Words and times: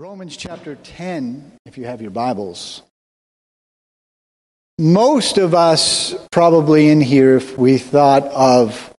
Romans 0.00 0.34
chapter 0.34 0.76
10, 0.76 1.58
if 1.66 1.76
you 1.76 1.84
have 1.84 2.00
your 2.00 2.10
Bibles. 2.10 2.82
Most 4.78 5.36
of 5.36 5.52
us, 5.54 6.14
probably 6.32 6.88
in 6.88 7.02
here, 7.02 7.36
if 7.36 7.58
we 7.58 7.76
thought 7.76 8.24
of 8.28 8.94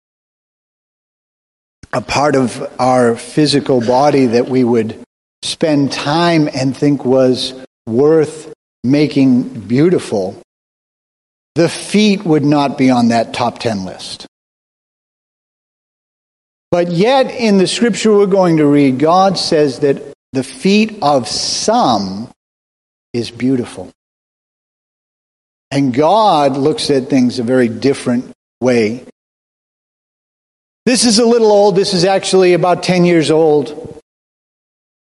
a 1.92 2.02
part 2.02 2.36
of 2.36 2.72
our 2.80 3.16
physical 3.16 3.82
body 3.82 4.28
that 4.28 4.48
we 4.48 4.64
would 4.64 4.96
spend 5.42 5.92
time 5.92 6.48
and 6.54 6.78
think 6.78 7.04
was 7.04 7.56
worth 7.88 8.54
making 8.84 9.62
beautiful, 9.62 10.40
the 11.56 11.68
feet 11.68 12.24
would 12.24 12.46
not 12.46 12.78
be 12.78 12.92
on 12.92 13.08
that 13.08 13.34
top 13.34 13.58
10 13.58 13.86
list. 13.86 14.28
But 16.70 16.92
yet, 16.92 17.32
in 17.32 17.58
the 17.58 17.66
scripture 17.66 18.16
we're 18.16 18.28
going 18.28 18.58
to 18.58 18.68
read, 18.68 19.00
God 19.00 19.40
says 19.40 19.80
that 19.80 20.12
the 20.34 20.44
feet 20.44 21.00
of 21.02 21.28
some 21.28 22.30
is 23.14 23.32
beautiful. 23.32 23.90
And 25.70 25.94
God 25.94 26.56
looks 26.58 26.90
at 26.90 27.10
things 27.10 27.40
a 27.40 27.44
very 27.44 27.68
different 27.68 28.32
way. 28.60 29.06
This 30.86 31.06
is 31.06 31.20
a 31.20 31.26
little 31.26 31.52
old. 31.52 31.76
This 31.76 31.94
is 31.94 32.06
actually 32.06 32.54
about 32.54 32.82
10 32.84 33.04
years 33.06 33.30
old. 33.32 34.00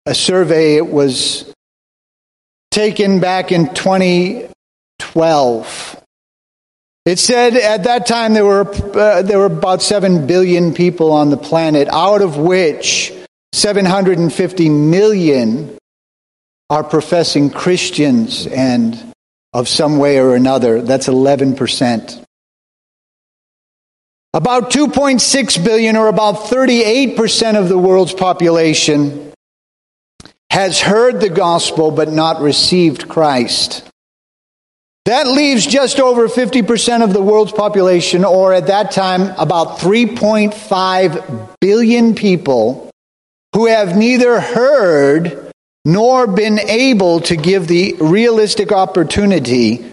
A 0.06 0.14
survey 0.14 0.76
it 0.76 0.86
was 0.86 1.52
taken 2.70 3.20
back 3.20 3.52
in 3.52 3.74
2012. 3.74 5.96
It 7.06 7.18
said 7.18 7.54
at 7.54 7.84
that 7.84 8.06
time 8.06 8.34
there 8.34 8.44
were, 8.44 8.70
uh, 8.96 9.22
there 9.22 9.38
were 9.38 9.46
about 9.46 9.80
7 9.82 10.26
billion 10.26 10.74
people 10.74 11.12
on 11.12 11.30
the 11.30 11.36
planet, 11.36 11.86
out 11.88 12.22
of 12.22 12.36
which 12.36 13.12
750 13.52 14.68
million 14.68 15.76
are 16.68 16.84
professing 16.84 17.50
Christians 17.50 18.46
and 18.46 19.12
of 19.52 19.68
some 19.68 19.98
way 19.98 20.18
or 20.18 20.34
another. 20.34 20.80
That's 20.80 21.08
11%. 21.08 22.24
About 24.32 24.70
2.6 24.70 25.64
billion, 25.64 25.96
or 25.96 26.06
about 26.06 26.36
38% 26.36 27.58
of 27.58 27.68
the 27.68 27.76
world's 27.76 28.14
population, 28.14 29.32
has 30.50 30.80
heard 30.80 31.20
the 31.20 31.28
gospel 31.28 31.90
but 31.90 32.12
not 32.12 32.40
received 32.40 33.08
Christ. 33.08 33.82
That 35.06 35.26
leaves 35.26 35.66
just 35.66 35.98
over 35.98 36.28
50% 36.28 37.02
of 37.02 37.12
the 37.12 37.22
world's 37.22 37.50
population, 37.50 38.24
or 38.24 38.52
at 38.52 38.68
that 38.68 38.92
time, 38.92 39.34
about 39.36 39.78
3.5 39.78 41.56
billion 41.60 42.14
people 42.14 42.89
who 43.54 43.66
have 43.66 43.96
neither 43.96 44.40
heard 44.40 45.50
nor 45.84 46.26
been 46.26 46.58
able 46.58 47.20
to 47.20 47.36
give 47.36 47.66
the 47.66 47.94
realistic 48.00 48.72
opportunity 48.72 49.92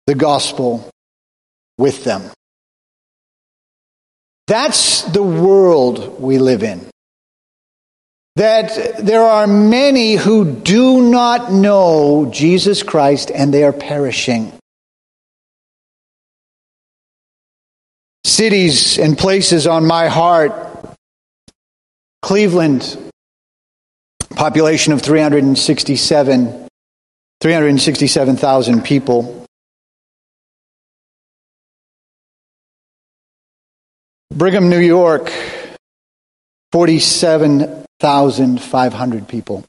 the 0.06 0.14
gospel 0.14 0.88
with 1.78 2.04
them. 2.04 2.30
That's 4.48 5.02
the 5.02 5.22
world 5.22 6.20
we 6.20 6.38
live 6.38 6.62
in. 6.62 6.86
That 8.36 8.96
there 8.98 9.22
are 9.22 9.46
many 9.46 10.14
who 10.14 10.50
do 10.50 11.02
not 11.10 11.52
know 11.52 12.30
Jesus 12.32 12.82
Christ 12.82 13.30
and 13.30 13.52
they 13.52 13.62
are 13.62 13.74
perishing. 13.74 14.52
Cities 18.24 18.98
and 18.98 19.18
places 19.18 19.66
on 19.66 19.86
my 19.86 20.08
heart 20.08 20.68
Cleveland, 22.22 23.12
population 24.30 24.92
of 24.92 25.02
367, 25.02 26.68
367,000 27.40 28.82
people. 28.82 29.47
Binghamton, 34.30 34.70
New 34.70 34.78
York, 34.78 35.32
47,500 36.70 39.26
people. 39.26 39.64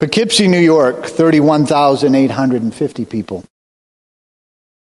Poughkeepsie, 0.00 0.48
New 0.48 0.58
York, 0.58 1.06
31,850 1.06 3.04
people. 3.04 3.44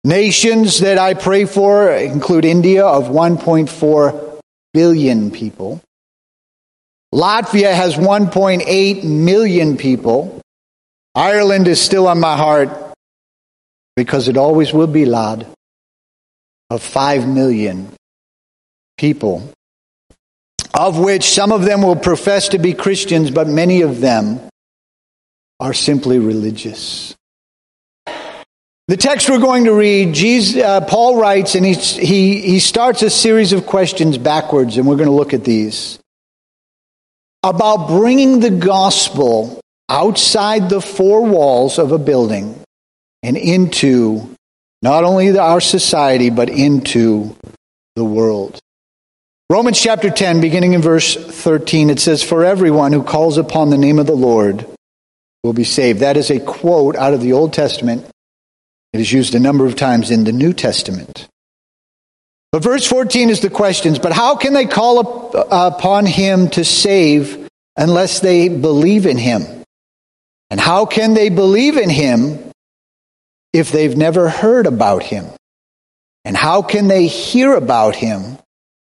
Nations 0.04 0.80
that 0.80 0.98
I 0.98 1.14
pray 1.14 1.46
for 1.46 1.92
include 1.92 2.44
India 2.46 2.84
of 2.86 3.06
1.4 3.06 4.40
billion 4.74 5.32
people. 5.32 5.82
Latvia 7.14 7.74
has 7.74 7.96
1.8 7.96 9.04
million 9.04 9.78
people. 9.78 10.42
Ireland 11.16 11.68
is 11.68 11.80
still 11.80 12.08
on 12.08 12.20
my 12.20 12.36
heart 12.36 12.70
because 13.96 14.28
it 14.28 14.36
always 14.36 14.74
will 14.74 14.88
be, 14.88 15.06
lad, 15.06 15.48
of 16.70 16.84
5 16.84 17.28
million 17.28 17.94
people, 18.98 19.52
of 20.74 20.98
which 20.98 21.24
some 21.30 21.52
of 21.52 21.64
them 21.64 21.82
will 21.82 21.96
profess 21.96 22.50
to 22.50 22.60
be 22.60 22.74
Christians, 22.74 23.32
but 23.32 23.48
many 23.48 23.82
of 23.82 24.02
them 24.02 24.40
are 25.60 25.74
simply 25.74 26.20
religious. 26.20 27.16
The 28.88 28.98
text 28.98 29.30
we're 29.30 29.40
going 29.40 29.66
to 29.66 29.74
read, 29.74 30.14
Jesus, 30.14 30.64
uh, 30.64 30.82
Paul 30.82 31.20
writes, 31.20 31.56
and 31.56 31.66
he, 31.66 31.74
he, 31.74 32.42
he 32.42 32.60
starts 32.60 33.02
a 33.02 33.10
series 33.10 33.52
of 33.52 33.66
questions 33.66 34.18
backwards, 34.18 34.78
and 34.78 34.88
we're 34.88 34.96
going 34.96 35.10
to 35.10 35.16
look 35.16 35.34
at 35.34 35.44
these 35.44 36.00
about 37.44 37.88
bringing 37.88 38.40
the 38.40 38.50
gospel 38.50 39.60
outside 39.90 40.70
the 40.70 40.82
four 40.82 41.26
walls 41.26 41.80
of 41.80 41.92
a 41.92 41.98
building 41.98 42.60
and 43.24 43.38
into 43.38 44.34
not 44.82 45.04
only 45.04 45.38
our 45.38 45.62
society, 45.62 46.30
but 46.30 46.50
into 46.50 47.36
the 47.96 48.04
world. 48.04 48.60
Romans 49.50 49.80
chapter 49.80 50.10
10, 50.10 50.42
beginning 50.42 50.74
in 50.74 50.82
verse 50.82 51.16
13, 51.16 51.90
it 51.90 52.02
says, 52.02 52.22
For 52.22 52.44
everyone 52.44 52.92
who 52.92 53.02
calls 53.02 53.38
upon 53.38 53.70
the 53.70 53.78
name 53.78 53.98
of 53.98 54.06
the 54.06 54.12
Lord 54.12 54.66
will 55.42 55.54
be 55.54 55.64
saved. 55.64 56.02
That 56.02 56.18
is 56.18 56.30
a 56.30 56.42
quote 56.42 56.98
out 56.98 57.14
of 57.14 57.22
the 57.22 57.32
Old 57.32 57.54
Testament. 57.54 58.06
It 58.92 59.00
is 59.00 59.10
used 59.10 59.36
a 59.36 59.40
number 59.40 59.66
of 59.66 59.78
times 59.78 60.12
in 60.12 60.26
the 60.26 60.34
New 60.34 60.52
Testament. 60.52 61.30
But 62.52 62.62
verse 62.62 62.86
14 62.86 63.30
is 63.30 63.40
the 63.40 63.50
questions. 63.50 64.00
But 64.00 64.12
how 64.12 64.36
can 64.36 64.52
they 64.52 64.66
call 64.66 65.38
uh, 65.38 65.72
upon 65.74 66.06
him 66.06 66.50
to 66.50 66.66
save 66.66 67.48
unless 67.78 68.20
they 68.20 68.50
believe 68.50 69.06
in 69.06 69.18
him? 69.18 69.44
And 70.50 70.60
how 70.60 70.86
can 70.86 71.14
they 71.14 71.30
believe 71.30 71.78
in 71.78 71.90
him 71.90 72.52
if 73.54 73.72
they've 73.72 73.96
never 73.96 74.28
heard 74.28 74.66
about 74.66 75.04
him? 75.04 75.26
And 76.26 76.36
how 76.36 76.64
can 76.64 76.90
they 76.90 77.08
hear 77.08 77.54
about 77.54 77.96
him 77.96 78.40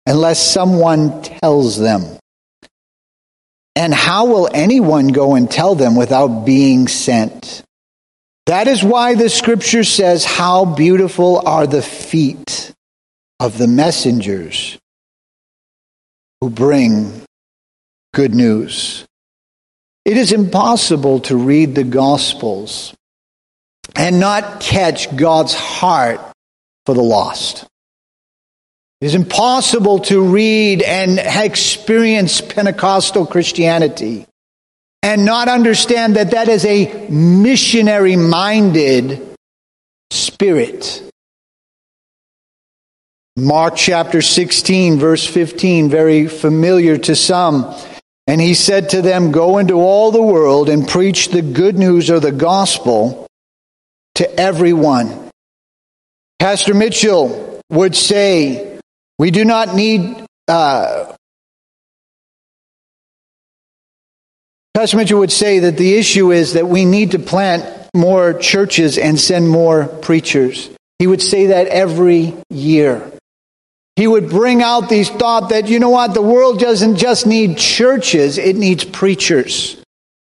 unless 0.07 0.53
someone 0.53 1.23
tells 1.23 1.79
them. 1.79 2.19
And 3.75 3.95
how 3.95 4.27
will 4.27 4.49
anyone 4.53 5.09
go 5.09 5.35
and 5.35 5.51
tell 5.51 5.75
them 5.75 5.97
without 5.97 6.45
being 6.45 6.89
sent? 6.89 7.63
That 8.47 8.69
is 8.69 8.85
why 8.85 9.15
the 9.15 9.29
scripture 9.29 9.85
says, 9.85 10.25
How 10.25 10.65
beautiful 10.65 11.47
are 11.47 11.67
the 11.67 11.83
feet 11.83 12.73
of 13.41 13.59
the 13.59 13.67
messengers 13.67 14.79
who 16.41 16.51
bring 16.51 17.23
good 18.13 18.35
news. 18.35 19.07
It 20.05 20.17
is 20.17 20.33
impossible 20.33 21.21
to 21.21 21.37
read 21.37 21.75
the 21.75 21.85
Gospels 21.85 22.95
and 23.97 24.21
not 24.21 24.61
catch 24.61 25.15
God's 25.17 25.55
heart 25.55 26.21
for 26.85 26.95
the 26.95 27.03
lost. 27.03 27.67
It 29.03 29.07
is 29.07 29.15
impossible 29.17 29.99
to 29.99 30.23
read 30.23 30.81
and 30.81 31.19
experience 31.19 32.41
Pentecostal 32.41 33.27
Christianity 33.27 34.27
and 35.03 35.25
not 35.25 35.49
understand 35.49 36.15
that 36.15 36.31
that 36.31 36.47
is 36.49 36.65
a 36.65 37.09
missionary 37.09 38.15
minded 38.15 39.35
spirit. 40.13 41.03
Mark 43.37 43.75
chapter 43.75 44.23
16, 44.23 45.01
verse 45.01 45.27
15, 45.27 45.91
very 45.91 46.29
familiar 46.29 46.97
to 46.99 47.17
some. 47.17 47.75
And 48.29 48.41
he 48.41 48.55
said 48.55 48.91
to 48.91 49.03
them, 49.03 49.33
Go 49.33 49.59
into 49.59 49.75
all 49.81 50.13
the 50.13 50.23
world 50.23 50.69
and 50.69 50.87
preach 50.87 51.31
the 51.31 51.43
good 51.43 51.77
news 51.77 52.09
or 52.09 52.21
the 52.21 52.31
gospel 52.31 53.27
to 54.15 54.39
everyone. 54.39 55.29
Pastor 56.39 56.73
Mitchell 56.73 57.61
would 57.69 57.97
say, 57.97 58.72
We 59.19 59.31
do 59.31 59.45
not 59.45 59.75
need. 59.75 60.25
Uh, 60.49 61.15
Pastor 64.75 64.97
Mitchell 64.97 65.19
would 65.21 65.33
say 65.33 65.61
that 65.61 65.77
the 65.77 65.97
issue 65.97 66.33
is 66.33 66.55
that 66.55 66.67
we 66.67 66.85
need 66.85 67.11
to 67.11 67.19
plant 67.19 67.65
more 67.95 68.33
churches 68.33 68.97
and 68.99 69.21
send 69.21 69.49
more 69.49 69.87
preachers. 69.87 70.71
He 70.99 71.07
would 71.07 71.21
say 71.21 71.47
that 71.47 71.67
every 71.67 72.35
year. 72.49 73.13
He 73.97 74.07
would 74.07 74.31
bring 74.31 74.63
out 74.63 74.89
these 74.89 75.11
thought 75.11 75.51
that, 75.51 75.69
you 75.69 75.79
know 75.79 75.91
what, 75.91 76.15
the 76.15 76.23
world 76.23 76.59
doesn't 76.59 76.97
just 76.97 77.27
need 77.27 77.59
churches, 77.59 78.39
it 78.39 78.57
needs 78.57 78.85
preachers. 78.85 79.77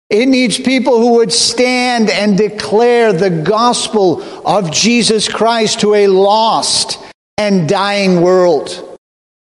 It 0.09 0.27
needs 0.27 0.57
people 0.57 0.99
who 0.99 1.15
would 1.15 1.33
stand 1.33 2.09
and 2.09 2.37
declare 2.37 3.11
the 3.11 3.29
gospel 3.29 4.23
of 4.47 4.71
Jesus 4.71 5.27
Christ 5.27 5.81
to 5.81 5.93
a 5.95 6.07
lost 6.07 6.97
and 7.37 7.69
dying 7.69 8.21
world. 8.21 8.83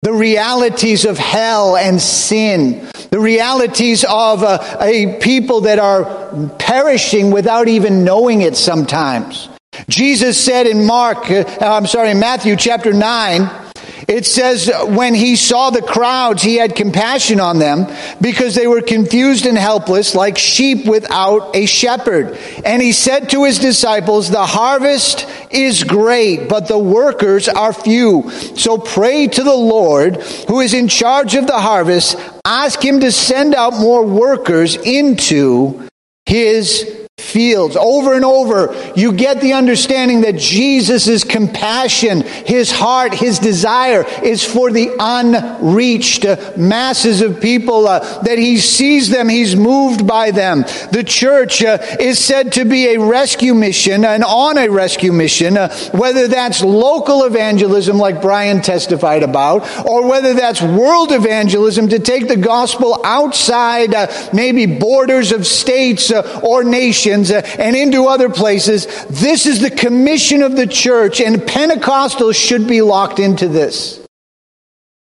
The 0.03 0.13
realities 0.13 1.05
of 1.05 1.19
hell 1.19 1.77
and 1.77 2.01
sin. 2.01 2.89
The 3.11 3.19
realities 3.19 4.05
of 4.09 4.43
a, 4.43 4.79
a 4.81 5.19
people 5.21 5.63
that 5.63 5.79
are 5.79 6.51
perishing 6.59 7.31
without 7.31 7.69
even 7.69 8.05
knowing 8.05 8.43
it 8.43 8.57
sometimes. 8.57 9.49
Jesus 9.89 10.43
said 10.43 10.67
in 10.67 10.87
Mark, 10.87 11.31
uh, 11.31 11.45
I'm 11.61 11.87
sorry, 11.87 12.11
in 12.11 12.21
Matthew 12.21 12.57
chapter 12.57 12.93
9, 12.93 13.68
it 14.07 14.27
says, 14.27 14.71
when 14.87 15.15
he 15.15 15.37
saw 15.37 15.71
the 15.71 15.83
crowds, 15.83 16.43
he 16.43 16.57
had 16.57 16.75
compassion 16.75 17.41
on 17.41 17.59
them 17.59 17.87
because 18.21 18.55
they 18.55 18.67
were 18.67 18.83
confused 18.83 19.47
and 19.47 19.59
helpless 19.59 20.15
like 20.15 20.39
sheep 20.39 20.87
without 20.87 21.55
a 21.55 21.67
shepherd. 21.67 22.39
And 22.65 22.83
he 22.83 22.93
said 22.93 23.31
to 23.31 23.45
his 23.45 23.59
disciples, 23.59 24.31
the 24.31 24.47
harvest 24.47 25.27
is 25.51 25.85
great, 25.85 26.49
but 26.49 26.69
the 26.69 26.79
workers 26.79 27.49
are 27.49 27.73
few. 27.73 28.31
So 28.31 28.79
pray 28.79 29.27
to 29.29 29.43
the 29.43 29.55
Lord 29.55 30.17
who 30.49 30.61
is 30.61 30.75
in 30.75 30.89
charge 30.89 31.35
of 31.35 31.47
the 31.47 31.61
harvest. 31.61 32.17
Ask 32.45 32.83
him 32.83 33.01
to 33.01 33.13
send 33.13 33.55
out 33.55 33.75
more 33.75 34.05
workers 34.05 34.77
into 34.77 35.89
his 36.27 36.98
fields. 37.29 37.77
Over 37.77 38.15
and 38.15 38.25
over, 38.25 38.75
you 38.97 39.13
get 39.13 39.41
the 39.41 39.53
understanding 39.53 40.23
that 40.23 40.37
Jesus' 40.37 41.25
compassion, 41.25 42.23
his 42.23 42.71
heart, 42.71 43.15
his 43.15 43.39
desire 43.39 44.05
is 44.23 44.45
for 44.45 44.71
the 44.71 44.91
unreached 44.99 46.25
masses 46.57 47.21
of 47.21 47.41
people, 47.41 47.87
uh, 47.87 48.23
that 48.23 48.39
he 48.39 48.57
sees 48.59 49.11
them, 49.11 49.29
he's 49.29 49.55
moved 49.55 50.07
by 50.07 50.31
them. 50.31 50.63
The 50.93 51.05
church 51.05 51.63
uh, 51.63 51.79
is 52.01 52.19
said 52.19 52.53
to 52.53 52.65
be 52.65 52.95
a 52.95 53.01
rescue 53.01 53.55
mission 53.55 54.05
and 54.05 54.25
on 54.25 54.59
a 54.59 54.69
rescue 54.69 55.13
mission, 55.13 55.57
uh, 55.57 55.75
whether 55.93 56.29
that's 56.29 56.63
local 56.63 57.25
evangelism 57.25 57.99
like 57.99 58.23
Brian 58.23 58.63
testified 58.63 59.23
about, 59.23 59.87
or 59.87 60.09
whether 60.09 60.35
that's 60.35 60.63
world 60.63 61.13
evangelism 61.13 61.89
to 61.89 61.99
take 61.99 62.29
the 62.29 62.37
gospel 62.37 63.01
outside 63.05 63.95
uh, 63.95 64.07
maybe 64.33 64.67
borders 64.67 65.33
of 65.33 65.47
states 65.47 66.11
uh, 66.11 66.41
or 66.43 66.65
nations 66.65 67.28
uh, 67.31 67.43
and 67.59 67.77
into 67.77 68.07
other 68.07 68.29
places. 68.29 68.87
This 69.07 69.47
is 69.47 69.61
the 69.61 69.71
commission 69.71 70.43
of 70.43 70.57
the 70.57 70.67
church, 70.67 71.21
and 71.21 71.37
Pentecostals 71.43 72.35
should 72.35 72.67
be 72.67 72.83
locked 72.83 73.19
into 73.19 73.49
this. 73.49 74.05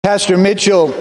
Pastor 0.03 0.37
Mitchell 0.37 0.93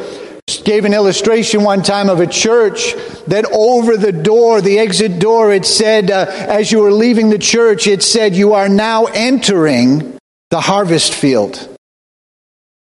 gave 0.64 0.84
an 0.84 0.94
illustration 0.94 1.62
one 1.62 1.82
time 1.82 2.08
of 2.08 2.20
a 2.20 2.26
church 2.26 2.94
that 3.26 3.44
over 3.52 3.96
the 3.96 4.12
door, 4.12 4.60
the 4.60 4.78
exit 4.78 5.18
door, 5.18 5.52
it 5.52 5.64
said, 5.64 6.10
uh, 6.10 6.26
as 6.28 6.70
you 6.70 6.80
were 6.80 6.92
leaving 6.92 7.30
the 7.30 7.38
church, 7.38 7.86
it 7.86 8.02
said, 8.02 8.34
You 8.34 8.54
are 8.54 8.68
now 8.68 9.06
entering 9.06 10.18
the 10.50 10.60
harvest 10.60 11.14
field. 11.14 11.68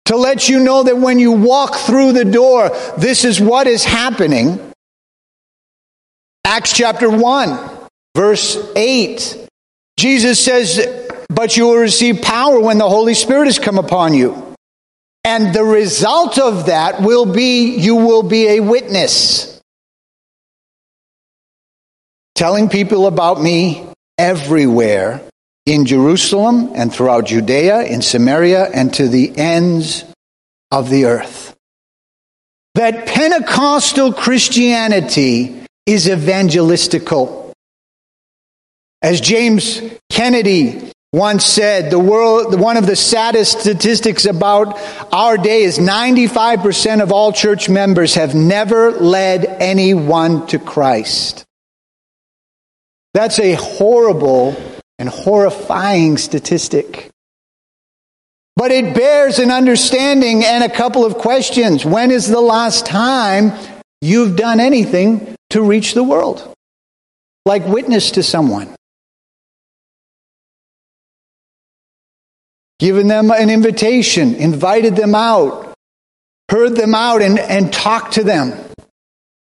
To 0.06 0.18
let 0.18 0.50
you 0.50 0.60
know 0.60 0.84
that 0.84 0.98
when 0.98 1.20
you 1.20 1.34
walk 1.34 1.76
through 1.76 2.14
the 2.14 2.26
door, 2.26 2.70
this 2.98 3.24
is 3.24 3.40
what 3.40 3.68
is 3.68 3.84
happening. 3.84 4.60
Acts 6.46 6.74
chapter 6.74 7.10
1. 7.10 7.79
Verse 8.20 8.58
8, 8.76 9.48
Jesus 9.98 10.44
says, 10.44 10.86
But 11.30 11.56
you 11.56 11.68
will 11.68 11.78
receive 11.78 12.22
power 12.22 12.60
when 12.60 12.78
the 12.78 12.90
Holy 12.90 13.14
Spirit 13.14 13.46
has 13.46 13.60
come 13.60 13.78
upon 13.78 14.14
you. 14.14 14.56
And 15.24 15.56
the 15.56 15.64
result 15.64 16.38
of 16.38 16.66
that 16.66 17.02
will 17.02 17.26
be 17.26 17.78
you 17.78 17.96
will 17.96 18.24
be 18.24 18.50
a 18.50 18.60
witness. 18.60 19.62
Telling 22.36 22.68
people 22.68 23.08
about 23.08 23.42
me 23.42 23.88
everywhere 24.18 25.22
in 25.66 25.86
Jerusalem 25.86 26.74
and 26.76 26.94
throughout 26.94 27.28
Judea, 27.28 27.84
in 27.84 28.02
Samaria, 28.02 28.66
and 28.66 28.94
to 28.96 29.08
the 29.08 29.32
ends 29.38 30.04
of 30.72 30.90
the 30.90 31.06
earth. 31.06 31.56
That 32.76 33.08
Pentecostal 33.08 34.12
Christianity 34.12 35.64
is 35.86 36.08
evangelistical. 36.08 37.39
As 39.02 39.22
James 39.22 39.82
Kennedy 40.10 40.92
once 41.14 41.46
said, 41.46 41.90
the 41.90 42.00
world, 42.00 42.60
one 42.60 42.78
of 42.78 42.86
the 42.86 42.96
saddest 42.96 43.62
statistics 43.62 44.26
about 44.26 44.80
our 45.12 45.38
day 45.38 45.64
is 45.64 45.80
95% 45.80 47.02
of 47.02 47.12
all 47.12 47.32
church 47.32 47.70
members 47.70 48.16
have 48.16 48.36
never 48.36 48.92
led 48.92 49.46
anyone 49.46 50.46
to 50.48 50.60
Christ. 50.60 51.46
That's 53.14 53.40
a 53.40 53.54
horrible 53.54 54.56
and 55.00 55.10
horrifying 55.10 56.18
statistic. 56.18 57.10
But 58.56 58.72
it 58.72 58.94
bears 58.94 59.40
an 59.40 59.50
understanding 59.50 60.44
and 60.44 60.64
a 60.64 60.70
couple 60.70 61.06
of 61.06 61.18
questions. 61.18 61.86
When 61.86 62.12
is 62.12 62.28
the 62.28 62.42
last 62.42 62.86
time 62.86 63.54
you've 64.02 64.36
done 64.36 64.60
anything 64.60 65.36
to 65.52 65.64
reach 65.64 65.94
the 65.94 66.04
world? 66.04 66.54
Like 67.46 67.66
witness 67.66 68.12
to 68.12 68.24
someone. 68.24 68.76
Given 72.80 73.08
them 73.08 73.30
an 73.30 73.50
invitation, 73.50 74.36
invited 74.36 74.96
them 74.96 75.14
out, 75.14 75.74
heard 76.50 76.76
them 76.76 76.96
out, 76.96 77.22
and, 77.22 77.38
and 77.38 77.72
talked 77.72 78.14
to 78.14 78.24
them. 78.24 78.58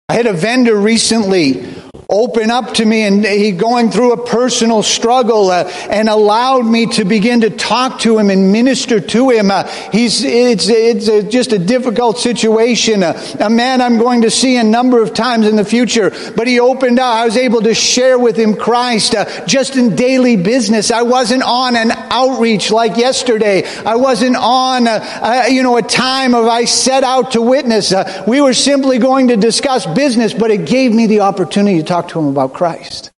I 0.08 0.14
had 0.14 0.26
a 0.26 0.32
vendor 0.32 0.76
recently 0.76 1.74
open 2.10 2.50
up 2.50 2.72
to 2.72 2.86
me 2.86 3.02
and 3.02 3.22
he 3.22 3.52
going 3.52 3.90
through 3.90 4.14
a 4.14 4.26
personal 4.26 4.82
struggle 4.82 5.50
uh, 5.50 5.70
and 5.90 6.08
allowed 6.08 6.62
me 6.62 6.86
to 6.86 7.04
begin 7.04 7.42
to 7.42 7.50
talk 7.50 7.98
to 7.98 8.18
him 8.18 8.30
and 8.30 8.50
minister 8.50 8.98
to 8.98 9.28
him. 9.28 9.50
Uh, 9.50 9.64
he's, 9.92 10.24
it's, 10.24 10.70
it's 10.70 11.06
a, 11.06 11.22
just 11.22 11.52
a 11.52 11.58
difficult 11.58 12.18
situation. 12.18 13.02
Uh, 13.02 13.12
a 13.40 13.50
man 13.50 13.82
I'm 13.82 13.98
going 13.98 14.22
to 14.22 14.30
see 14.30 14.56
a 14.56 14.64
number 14.64 15.02
of 15.02 15.12
times 15.12 15.46
in 15.46 15.56
the 15.56 15.66
future, 15.66 16.08
but 16.34 16.46
he 16.46 16.60
opened 16.60 16.98
up. 16.98 17.14
I 17.14 17.26
was 17.26 17.36
able 17.36 17.60
to 17.60 17.74
share 17.74 18.18
with 18.18 18.38
him 18.38 18.56
Christ 18.56 19.14
uh, 19.14 19.44
just 19.44 19.76
in 19.76 19.94
daily 19.94 20.36
business. 20.36 20.90
I 20.90 21.02
wasn't 21.02 21.42
on 21.42 21.76
an 21.76 21.90
outreach 21.90 22.70
like 22.70 22.96
yesterday. 22.96 23.66
I 23.84 23.96
wasn't 23.96 24.36
on, 24.36 24.88
uh, 24.88 25.44
you 25.50 25.62
know, 25.62 25.76
a 25.76 25.82
time 25.82 26.34
of 26.34 26.46
I 26.46 26.64
set 26.64 27.04
out 27.04 27.32
to 27.32 27.42
witness. 27.42 27.92
Uh, 27.92 28.24
we 28.26 28.40
were 28.40 28.54
simply 28.54 28.96
going 28.96 29.28
to 29.28 29.36
discuss 29.36 29.84
business, 29.84 30.32
but 30.32 30.50
it 30.50 30.64
gave 30.64 30.94
me 30.94 31.06
the 31.06 31.20
opportunity 31.20 31.76
to 31.76 31.84
talk 31.84 31.97
talk 31.98 32.10
to 32.12 32.18
them 32.18 32.28
about 32.28 32.54
Christ. 32.54 33.10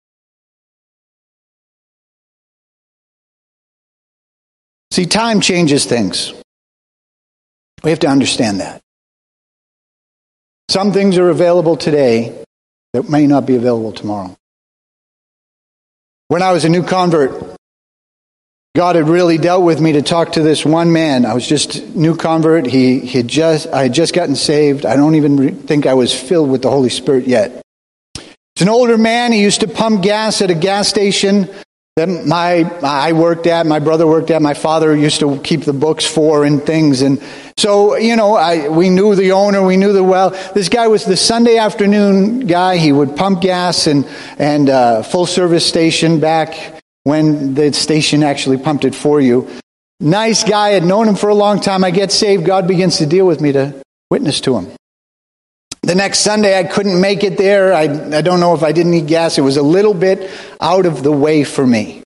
See, 4.93 5.07
time 5.07 5.41
changes 5.41 5.85
things. 5.85 6.33
We 7.83 7.91
have 7.91 8.01
to 8.01 8.09
understand 8.09 8.61
that. 8.61 8.81
Some 10.71 10.93
things 10.93 11.19
are 11.19 11.31
available 11.31 11.77
today 11.77 12.45
that 12.93 13.09
may 13.09 13.27
not 13.27 13.47
be 13.47 13.57
available 13.57 13.93
tomorrow. 13.93 14.37
When 16.29 16.43
I 16.43 16.53
was 16.53 16.65
a 16.65 16.69
new 16.69 16.83
convert, 16.83 17.57
God 18.77 18.97
had 18.97 19.09
really 19.09 19.39
dealt 19.39 19.65
with 19.65 19.81
me 19.81 19.93
to 19.93 20.03
talk 20.03 20.33
to 20.33 20.43
this 20.43 20.65
one 20.65 20.93
man. 20.93 21.25
I 21.25 21.35
was 21.35 21.47
just 21.47 21.85
new 21.97 22.17
convert. 22.17 22.67
He, 22.67 23.01
he 23.01 23.19
had 23.19 23.29
just, 23.29 23.67
I 23.69 23.85
had 23.85 23.95
just 23.95 24.15
gotten 24.15 24.37
saved. 24.37 24.85
I 24.85 24.95
don't 24.97 25.15
even 25.15 25.57
think 25.63 25.87
I 25.87 25.95
was 25.95 26.13
filled 26.13 26.51
with 26.51 26.63
the 26.63 26.71
Holy 26.71 26.91
Spirit 26.91 27.27
yet. 27.27 27.63
He's 28.59 28.63
an 28.63 28.71
older 28.71 28.99
man. 28.99 29.31
He 29.31 29.41
used 29.41 29.61
to 29.61 29.69
pump 29.69 30.03
gas 30.03 30.43
at 30.43 30.51
a 30.51 30.55
gas 30.55 30.89
station 30.89 31.49
that 31.95 32.09
my 32.09 32.69
I 32.83 33.13
worked 33.13 33.47
at, 33.47 33.67
my 33.67 33.79
brother 33.79 34.05
worked 34.05 34.33
at, 34.33 34.43
my 34.43 34.55
father 34.55 34.97
used 34.97 35.21
to 35.21 35.39
keep 35.39 35.61
the 35.61 35.73
books 35.73 36.05
for 36.05 36.45
and 36.45 36.61
things. 36.61 37.03
And 37.03 37.23
so, 37.57 37.95
you 37.95 38.17
know, 38.17 38.35
I, 38.35 38.67
we 38.69 38.91
knew 38.91 39.15
the 39.15 39.31
owner, 39.31 39.65
we 39.65 39.77
knew 39.77 39.93
the 39.93 40.03
well. 40.03 40.31
This 40.57 40.69
guy 40.69 40.89
was 40.89 41.05
the 41.05 41.17
Sunday 41.17 41.57
afternoon 41.57 42.49
guy. 42.49 42.79
He 42.79 42.91
would 42.91 43.15
pump 43.15 43.43
gas 43.43 43.87
and, 43.87 44.05
and 44.39 44.69
uh, 44.69 45.05
full 45.05 45.27
service 45.27 45.65
station 45.65 46.19
back 46.19 46.83
when 47.05 47.55
the 47.55 47.73
station 47.73 48.25
actually 48.25 48.57
pumped 48.57 48.85
it 48.85 48.97
for 48.97 49.21
you. 49.21 49.49
Nice 50.01 50.43
guy, 50.43 50.71
had 50.71 50.85
known 50.85 51.07
him 51.07 51.15
for 51.15 51.29
a 51.29 51.35
long 51.37 51.61
time. 51.61 51.85
I 51.85 51.93
get 51.93 52.11
saved. 52.11 52.45
God 52.45 52.67
begins 52.67 52.99
to 52.99 53.07
deal 53.07 53.25
with 53.25 53.41
me 53.41 53.53
to 53.53 53.81
witness 54.11 54.41
to 54.41 54.59
him. 54.59 54.78
The 55.89 55.95
next 55.95 56.19
Sunday, 56.19 56.59
I 56.59 56.65
couldn't 56.65 57.01
make 57.01 57.25
it 57.25 57.39
there. 57.39 57.73
I, 57.73 57.85
I 57.85 58.21
don't 58.21 58.41
know 58.41 58.53
if 58.53 58.63
I 58.63 58.73
didn't 58.73 58.93
need 58.93 59.07
gas. 59.07 59.39
It 59.39 59.41
was 59.41 59.57
a 59.57 59.63
little 59.63 59.95
bit 59.95 60.31
out 60.61 60.85
of 60.85 61.03
the 61.03 61.11
way 61.11 61.45
for 61.45 61.67
me 61.67 62.03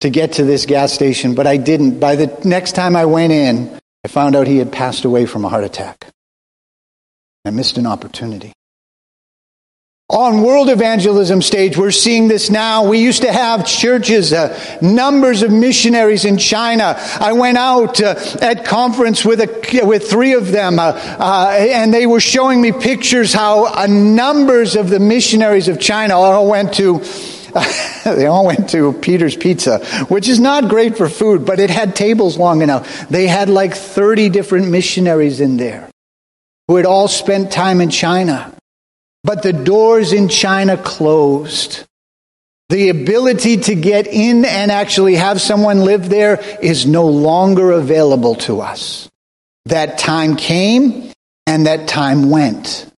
to 0.00 0.08
get 0.08 0.32
to 0.32 0.44
this 0.44 0.64
gas 0.64 0.90
station, 0.90 1.34
but 1.34 1.46
I 1.46 1.58
didn't. 1.58 2.00
By 2.00 2.16
the 2.16 2.34
next 2.44 2.72
time 2.72 2.96
I 2.96 3.04
went 3.04 3.30
in, 3.30 3.78
I 4.06 4.08
found 4.08 4.34
out 4.34 4.46
he 4.46 4.56
had 4.56 4.72
passed 4.72 5.04
away 5.04 5.26
from 5.26 5.44
a 5.44 5.50
heart 5.50 5.64
attack. 5.64 6.06
I 7.44 7.50
missed 7.50 7.76
an 7.76 7.86
opportunity. 7.86 8.54
On 10.12 10.42
world 10.42 10.68
evangelism 10.68 11.40
stage, 11.40 11.78
we're 11.78 11.90
seeing 11.90 12.28
this 12.28 12.50
now. 12.50 12.86
We 12.86 12.98
used 12.98 13.22
to 13.22 13.32
have 13.32 13.66
churches, 13.66 14.30
uh, 14.30 14.78
numbers 14.82 15.42
of 15.42 15.50
missionaries 15.50 16.26
in 16.26 16.36
China. 16.36 16.96
I 17.18 17.32
went 17.32 17.56
out 17.56 17.98
uh, 17.98 18.16
at 18.42 18.66
conference 18.66 19.24
with 19.24 19.40
a, 19.40 19.86
with 19.86 20.10
three 20.10 20.34
of 20.34 20.52
them, 20.52 20.78
uh, 20.78 20.92
uh 20.92 21.56
and 21.58 21.94
they 21.94 22.06
were 22.06 22.20
showing 22.20 22.60
me 22.60 22.72
pictures 22.72 23.32
how 23.32 23.72
uh, 23.72 23.86
numbers 23.86 24.76
of 24.76 24.90
the 24.90 25.00
missionaries 25.00 25.68
of 25.68 25.80
China 25.80 26.18
all 26.18 26.46
went 26.46 26.74
to 26.74 26.98
they 28.04 28.26
all 28.26 28.44
went 28.44 28.68
to 28.70 28.92
Peter's 28.92 29.34
Pizza, 29.36 29.78
which 30.08 30.28
is 30.28 30.38
not 30.38 30.68
great 30.68 30.98
for 30.98 31.08
food, 31.08 31.46
but 31.46 31.58
it 31.58 31.70
had 31.70 31.96
tables 31.96 32.36
long 32.36 32.60
enough. 32.60 33.08
They 33.08 33.26
had 33.26 33.48
like 33.48 33.74
30 33.74 34.28
different 34.28 34.68
missionaries 34.68 35.40
in 35.40 35.56
there 35.56 35.88
who 36.68 36.76
had 36.76 36.84
all 36.84 37.08
spent 37.08 37.50
time 37.50 37.80
in 37.80 37.88
China. 37.88 38.52
But 39.24 39.42
the 39.42 39.52
doors 39.52 40.12
in 40.12 40.28
China 40.28 40.76
closed. 40.76 41.84
The 42.68 42.88
ability 42.88 43.58
to 43.58 43.74
get 43.74 44.06
in 44.06 44.44
and 44.44 44.70
actually 44.70 45.16
have 45.16 45.40
someone 45.40 45.84
live 45.84 46.08
there 46.08 46.40
is 46.60 46.86
no 46.86 47.06
longer 47.06 47.70
available 47.72 48.34
to 48.46 48.60
us. 48.60 49.10
That 49.66 49.98
time 49.98 50.36
came 50.36 51.12
and 51.46 51.66
that 51.66 51.86
time 51.86 52.30
went. 52.30 52.90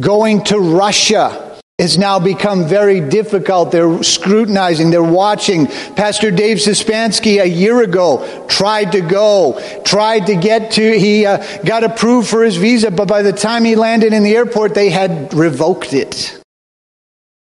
Going 0.00 0.44
to 0.44 0.58
Russia 0.58 1.47
has 1.78 1.96
now 1.96 2.18
become 2.18 2.66
very 2.66 3.00
difficult. 3.00 3.70
They're 3.70 4.02
scrutinizing, 4.02 4.90
they're 4.90 5.00
watching. 5.00 5.68
Pastor 5.68 6.32
Dave 6.32 6.56
Sispansky 6.56 7.40
a 7.40 7.48
year 7.48 7.82
ago 7.82 8.46
tried 8.48 8.92
to 8.92 9.00
go, 9.00 9.60
tried 9.84 10.26
to 10.26 10.34
get 10.34 10.72
to, 10.72 10.98
he 10.98 11.24
uh, 11.24 11.62
got 11.62 11.84
approved 11.84 12.28
for 12.28 12.42
his 12.42 12.56
visa, 12.56 12.90
but 12.90 13.06
by 13.06 13.22
the 13.22 13.32
time 13.32 13.64
he 13.64 13.76
landed 13.76 14.12
in 14.12 14.24
the 14.24 14.34
airport, 14.34 14.74
they 14.74 14.90
had 14.90 15.32
revoked 15.32 15.94
it. 15.94 16.42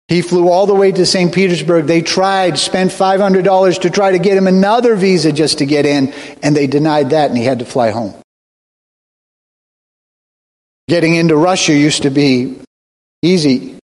He 0.07 0.23
flew 0.23 0.49
all 0.49 0.65
the 0.65 0.73
way 0.73 0.91
to 0.91 1.05
St. 1.05 1.33
Petersburg. 1.33 1.85
They 1.85 2.01
tried, 2.01 2.57
spent 2.57 2.91
$500 2.91 3.81
to 3.81 3.89
try 3.91 4.11
to 4.11 4.19
get 4.19 4.37
him 4.37 4.47
another 4.47 4.95
visa 4.95 5.31
just 5.31 5.59
to 5.59 5.67
get 5.67 5.85
in, 5.85 6.13
and 6.41 6.55
they 6.55 6.65
denied 6.65 7.11
that, 7.11 7.29
and 7.29 7.37
he 7.37 7.43
had 7.43 7.59
to 7.59 7.65
fly 7.65 7.91
home. 7.91 8.15
Getting 10.87 11.15
into 11.15 11.35
Russia 11.35 11.73
used 11.73 12.03
to 12.03 12.09
be 12.09 12.59
easy. 13.21 13.74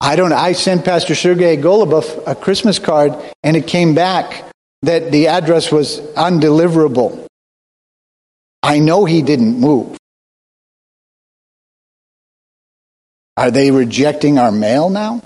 I 0.00 0.16
don't 0.16 0.32
I 0.32 0.52
sent 0.52 0.84
Pastor 0.84 1.14
Sergei 1.14 1.56
Golubov 1.56 2.22
a 2.26 2.34
Christmas 2.34 2.78
card 2.78 3.14
and 3.42 3.56
it 3.56 3.66
came 3.66 3.94
back 3.94 4.44
that 4.82 5.10
the 5.10 5.28
address 5.28 5.72
was 5.72 6.00
undeliverable. 6.16 7.26
I 8.62 8.78
know 8.78 9.04
he 9.04 9.22
didn't 9.22 9.58
move. 9.58 9.96
Are 13.36 13.50
they 13.50 13.70
rejecting 13.70 14.38
our 14.38 14.52
mail 14.52 14.90
now? 14.90 15.22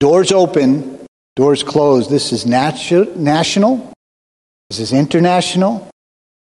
Doors 0.00 0.30
open, 0.32 1.04
doors 1.36 1.62
closed. 1.62 2.10
This 2.10 2.32
is 2.32 2.44
natu- 2.44 3.16
national. 3.16 3.92
This 4.70 4.80
is 4.80 4.92
international. 4.92 5.88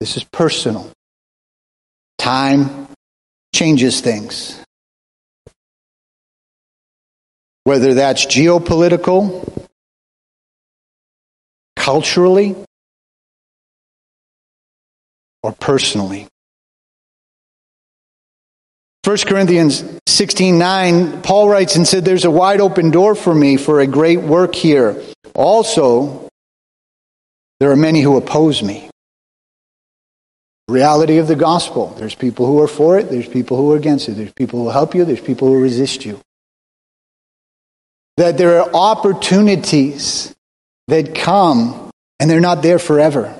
This 0.00 0.16
is 0.16 0.24
personal. 0.24 0.90
Time 2.18 2.88
changes 3.54 4.00
things. 4.00 4.62
Whether 7.66 7.94
that's 7.94 8.26
geopolitical, 8.26 9.44
culturally, 11.74 12.54
or 15.42 15.50
personally. 15.50 16.28
1 19.02 19.16
Corinthians 19.26 19.82
16:9 20.06 21.22
Paul 21.24 21.48
writes 21.48 21.74
and 21.74 21.88
said 21.88 22.04
there's 22.04 22.24
a 22.24 22.30
wide 22.30 22.60
open 22.60 22.92
door 22.92 23.16
for 23.16 23.34
me 23.34 23.56
for 23.56 23.80
a 23.80 23.86
great 23.88 24.20
work 24.20 24.54
here. 24.54 25.02
Also 25.34 26.28
there 27.58 27.72
are 27.72 27.76
many 27.76 28.00
who 28.00 28.16
oppose 28.16 28.62
me. 28.62 28.88
Reality 30.68 31.18
of 31.18 31.26
the 31.26 31.34
gospel. 31.34 31.92
There's 31.98 32.14
people 32.14 32.46
who 32.46 32.62
are 32.62 32.68
for 32.68 32.96
it, 32.96 33.10
there's 33.10 33.28
people 33.28 33.56
who 33.56 33.72
are 33.72 33.76
against 33.76 34.08
it. 34.08 34.12
There's 34.12 34.32
people 34.34 34.62
who 34.62 34.68
help 34.68 34.94
you, 34.94 35.04
there's 35.04 35.20
people 35.20 35.48
who 35.48 35.60
resist 35.60 36.04
you 36.04 36.20
that 38.16 38.38
there 38.38 38.60
are 38.60 38.70
opportunities 38.72 40.34
that 40.88 41.14
come 41.14 41.90
and 42.18 42.30
they're 42.30 42.40
not 42.40 42.62
there 42.62 42.78
forever. 42.78 43.34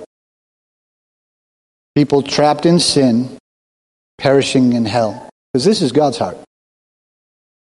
People 1.95 2.23
trapped 2.23 2.66
in 2.66 2.78
sin, 2.78 3.38
perishing 4.18 4.75
in 4.75 4.85
hell. 4.85 5.28
Because 5.52 5.64
this 5.64 5.80
is 5.80 5.92
God's 5.92 6.18
heart. 6.18 6.37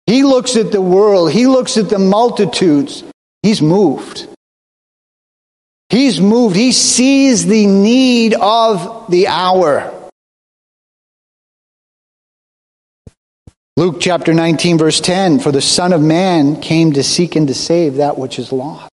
He 0.06 0.22
looks 0.22 0.56
at 0.56 0.72
the 0.72 0.80
world, 0.80 1.30
He 1.30 1.46
looks 1.46 1.76
at 1.76 1.88
the 1.88 1.98
multitudes, 1.98 3.04
He's 3.42 3.60
moved. 3.60 4.26
He's 5.90 6.20
moved. 6.20 6.56
He 6.56 6.72
sees 6.72 7.46
the 7.46 7.66
need 7.66 8.34
of 8.34 9.10
the 9.10 9.28
hour. 9.28 9.93
Luke 13.76 13.96
chapter 14.00 14.32
19, 14.32 14.78
verse 14.78 15.00
10 15.00 15.40
For 15.40 15.50
the 15.50 15.60
Son 15.60 15.92
of 15.92 16.00
Man 16.00 16.60
came 16.60 16.92
to 16.92 17.02
seek 17.02 17.34
and 17.34 17.48
to 17.48 17.54
save 17.54 17.96
that 17.96 18.16
which 18.16 18.38
is 18.38 18.52
lost. 18.52 18.90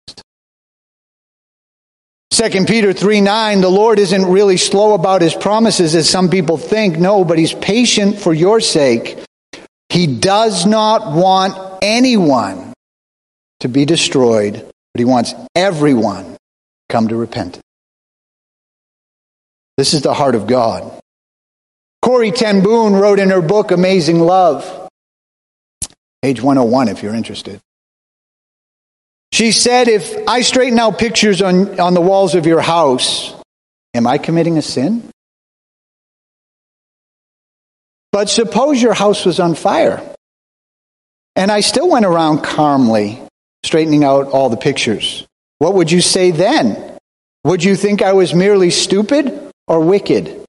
2 2.31 2.65
Peter 2.65 2.91
3 2.91 3.21
9, 3.21 3.61
the 3.61 3.69
Lord 3.69 3.99
isn't 3.99 4.25
really 4.25 4.57
slow 4.57 4.93
about 4.93 5.21
his 5.21 5.33
promises 5.33 5.95
as 5.95 6.09
some 6.09 6.29
people 6.29 6.57
think. 6.57 6.97
No, 6.97 7.23
but 7.23 7.37
he's 7.37 7.53
patient 7.53 8.19
for 8.19 8.33
your 8.33 8.59
sake. 8.59 9.17
He 9.87 10.07
does 10.07 10.65
not 10.65 11.15
want 11.15 11.55
anyone 11.81 12.73
to 13.61 13.69
be 13.69 13.85
destroyed, 13.85 14.55
but 14.93 14.99
he 14.99 15.05
wants 15.05 15.33
everyone 15.55 16.25
to 16.25 16.37
come 16.89 17.07
to 17.07 17.15
repentance. 17.15 17.63
This 19.77 19.93
is 19.93 20.01
the 20.01 20.13
heart 20.13 20.35
of 20.35 20.47
God. 20.47 20.99
Corrie 22.05 22.29
ten 22.29 22.61
wrote 22.61 23.17
in 23.17 23.31
her 23.31 23.41
book 23.41 23.71
Amazing 23.71 24.19
Love, 24.19 24.89
page 26.21 26.39
101 26.39 26.87
if 26.87 27.01
you're 27.01 27.15
interested. 27.15 27.59
She 29.33 29.51
said, 29.51 29.87
If 29.87 30.15
I 30.27 30.41
straighten 30.41 30.77
out 30.77 30.99
pictures 30.99 31.41
on, 31.41 31.79
on 31.79 31.95
the 31.95 32.01
walls 32.01 32.35
of 32.35 32.45
your 32.45 32.61
house, 32.61 33.33
am 33.95 34.05
I 34.05 34.19
committing 34.19 34.59
a 34.59 34.61
sin? 34.61 35.09
But 38.11 38.29
suppose 38.29 38.79
your 38.79 38.93
house 38.93 39.25
was 39.25 39.39
on 39.39 39.55
fire, 39.55 39.99
and 41.35 41.51
I 41.51 41.61
still 41.61 41.89
went 41.89 42.05
around 42.05 42.43
calmly 42.43 43.19
straightening 43.63 44.03
out 44.03 44.27
all 44.27 44.49
the 44.49 44.57
pictures. 44.57 45.25
What 45.57 45.73
would 45.73 45.91
you 45.91 46.01
say 46.01 46.29
then? 46.29 46.99
Would 47.45 47.63
you 47.63 47.75
think 47.75 48.03
I 48.03 48.13
was 48.13 48.35
merely 48.35 48.69
stupid 48.69 49.49
or 49.67 49.79
wicked? 49.79 50.44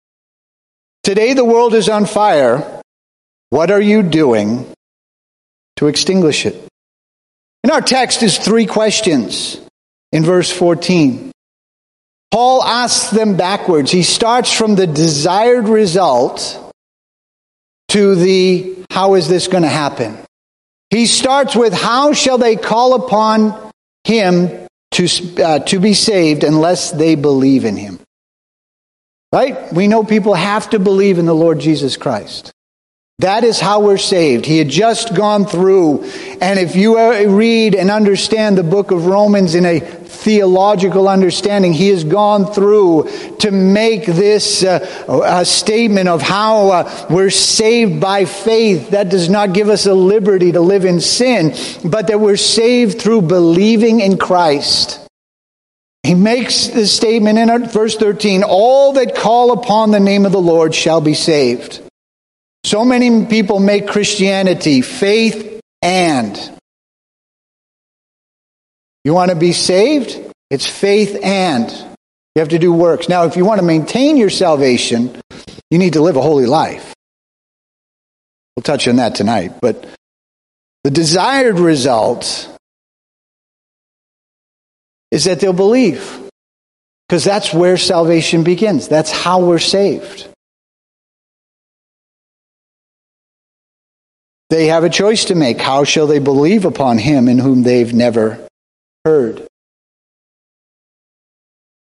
Today 1.07 1.35
the 1.35 1.45
world 1.45 1.73
is 1.73 1.89
on 1.89 2.05
fire. 2.05 2.83
What 3.51 3.71
are 3.71 3.81
you 3.81 4.03
doing 4.03 4.67
to 5.77 5.87
extinguish 5.87 6.45
it? 6.47 6.61
In 7.63 7.71
our 7.71 7.81
text 7.81 8.25
is 8.25 8.37
three 8.37 8.67
questions 8.67 9.61
in 10.11 10.25
verse 10.25 10.51
14. 10.51 11.31
Paul 12.33 12.61
asks 12.61 13.13
them 13.13 13.37
backwards. 13.37 13.93
He 13.93 14.03
starts 14.03 14.51
from 14.51 14.75
the 14.75 14.89
desired 14.89 15.69
result 15.69 16.73
to 17.91 18.17
the 18.17 18.75
how 18.91 19.15
is 19.15 19.29
this 19.29 19.47
going 19.47 19.63
to 19.63 19.69
happen? 19.69 20.19
He 20.91 21.07
starts 21.07 21.55
with 21.55 21.73
how 21.73 22.15
shall 22.15 22.39
they 22.39 22.57
call 22.57 22.95
upon 22.95 23.71
him 24.03 24.67
to, 24.95 25.09
uh, 25.41 25.59
to 25.61 25.79
be 25.79 25.95
saved 25.95 26.43
unless 26.43 26.91
they 26.91 27.15
believe 27.15 27.65
in 27.65 27.77
him? 27.77 28.01
Right? 29.33 29.73
We 29.73 29.89
know 29.89 30.05
people 30.05 30.35
have 30.35 30.71
to 30.71 30.79
believe 30.79 31.19
in 31.19 31.27
the 31.27 31.35
Lord 31.35 31.59
Jesus 31.59 31.97
Christ. 31.97 32.53
That 33.21 33.45
is 33.45 33.59
how 33.59 33.81
we're 33.81 33.97
saved. 33.97 34.45
He 34.45 34.59
had 34.59 34.69
just 34.69 35.15
gone 35.15 35.47
through, 35.47 36.05
and 36.43 36.59
if 36.59 36.77
you 36.77 36.99
read 36.99 37.75
and 37.75 37.91
understand 37.91 38.59
the 38.59 38.63
book 38.63 38.91
of 38.91 39.07
Romans 39.07 39.55
in 39.55 39.65
a 39.65 39.81
theological 39.81 41.09
understanding, 41.09 41.73
he 41.73 41.89
has 41.89 42.05
gone 42.05 42.45
through 42.45 43.09
to 43.39 43.51
make 43.51 44.05
this 44.05 44.63
uh, 44.63 45.45
statement 45.45 46.11
of 46.11 46.21
how 46.21 46.69
uh, 46.69 47.07
we're 47.09 47.31
saved 47.31 48.03
by 48.03 48.27
faith. 48.27 48.91
That 48.91 49.09
does 49.09 49.31
not 49.31 49.55
give 49.55 49.71
us 49.71 49.87
a 49.87 49.95
liberty 49.95 50.53
to 50.53 50.61
live 50.61 50.85
in 50.85 51.01
sin, 51.01 51.55
but 51.89 52.09
that 52.09 52.21
we're 52.21 52.37
saved 52.37 53.01
through 53.01 53.23
believing 53.23 54.01
in 54.01 54.19
Christ. 54.19 55.06
He 56.07 56.15
makes 56.15 56.69
this 56.69 56.95
statement 56.95 57.37
in 57.37 57.67
verse 57.67 57.97
13 57.97 58.45
All 58.45 58.93
that 58.93 59.17
call 59.17 59.51
upon 59.51 59.91
the 59.91 59.99
name 59.99 60.25
of 60.25 60.31
the 60.31 60.41
Lord 60.41 60.73
shall 60.73 61.01
be 61.01 61.15
saved. 61.15 61.83
So 62.63 62.85
many 62.85 63.27
people 63.27 63.59
make 63.59 63.89
Christianity 63.89 64.83
faith 64.83 65.61
and. 65.83 66.39
You 69.03 69.15
want 69.15 69.31
to 69.31 69.37
be 69.37 69.53
saved? 69.53 70.33
It's 70.49 70.67
faith 70.67 71.19
and. 71.25 71.73
You 71.73 72.41
have 72.41 72.51
to 72.51 72.61
do 72.61 72.73
works. 72.73 73.09
Now, 73.09 73.25
if 73.25 73.37
you 73.37 73.45
want 73.45 73.59
to 73.59 73.67
maintain 73.67 74.17
your 74.17 74.31
salvation, 74.31 75.21
you 75.73 75.79
need 75.79 75.95
to 75.95 76.03
live 76.03 76.15
a 76.15 76.23
holy 76.23 76.47
life. 76.47 76.95
We'll 78.55 78.63
touch 78.63 78.87
on 78.87 78.97
that 78.97 79.17
tonight. 79.17 79.55
But 79.61 79.89
the 80.85 80.91
desired 80.93 81.59
result 81.59 82.56
is 85.11 85.25
that 85.25 85.41
they'll 85.41 85.53
believe. 85.53 86.23
Because 87.09 87.25
that's 87.25 87.53
where 87.53 87.77
salvation 87.77 88.43
begins. 88.43 88.89
That's 88.89 89.11
how 89.11 89.45
we're 89.45 89.59
saved. 89.59 90.29
They 94.51 94.67
have 94.67 94.85
a 94.85 94.91
choice 94.91 95.27
to 95.27 95.35
make. 95.35 95.61
How 95.61 95.85
shall 95.85 96.07
they 96.07 96.19
believe 96.19 96.65
upon 96.65 96.99
him 96.99 97.29
in 97.29 97.39
whom 97.39 97.63
they've 97.63 97.93
never 97.93 98.47
heard? 99.05 99.47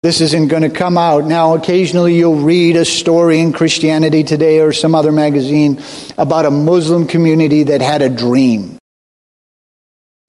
This 0.02 0.22
isn't 0.22 0.48
going 0.48 0.64
to 0.64 0.70
come 0.70 0.98
out. 0.98 1.26
Now, 1.26 1.56
occasionally 1.56 2.16
you'll 2.16 2.38
read 2.38 2.78
a 2.78 2.86
story 2.86 3.40
in 3.40 3.52
Christianity 3.52 4.24
Today 4.24 4.60
or 4.62 4.72
some 4.72 4.96
other 4.96 5.12
magazine 5.12 5.82
about 6.18 6.46
a 6.46 6.52
Muslim 6.52 7.08
community 7.08 7.64
that 7.64 7.82
had 7.82 8.02
a 8.02 8.10
dream. 8.10 8.78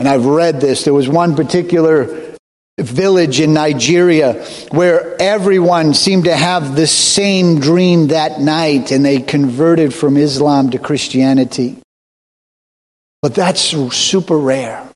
And 0.00 0.08
I've 0.08 0.26
read 0.26 0.60
this. 0.60 0.84
There 0.84 0.94
was 0.94 1.08
one 1.08 1.36
particular 1.36 2.29
village 2.82 3.40
in 3.40 3.52
Nigeria 3.52 4.44
where 4.70 5.20
everyone 5.20 5.94
seemed 5.94 6.24
to 6.24 6.34
have 6.34 6.76
the 6.76 6.86
same 6.86 7.60
dream 7.60 8.08
that 8.08 8.40
night 8.40 8.90
and 8.90 9.04
they 9.04 9.20
converted 9.20 9.94
from 9.94 10.16
Islam 10.16 10.70
to 10.70 10.78
Christianity. 10.78 11.78
But 13.22 13.34
that's 13.34 13.60
super 13.60 14.38
rare. 14.38 14.86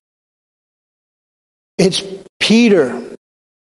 It's 1.79 2.03
Peter 2.41 3.03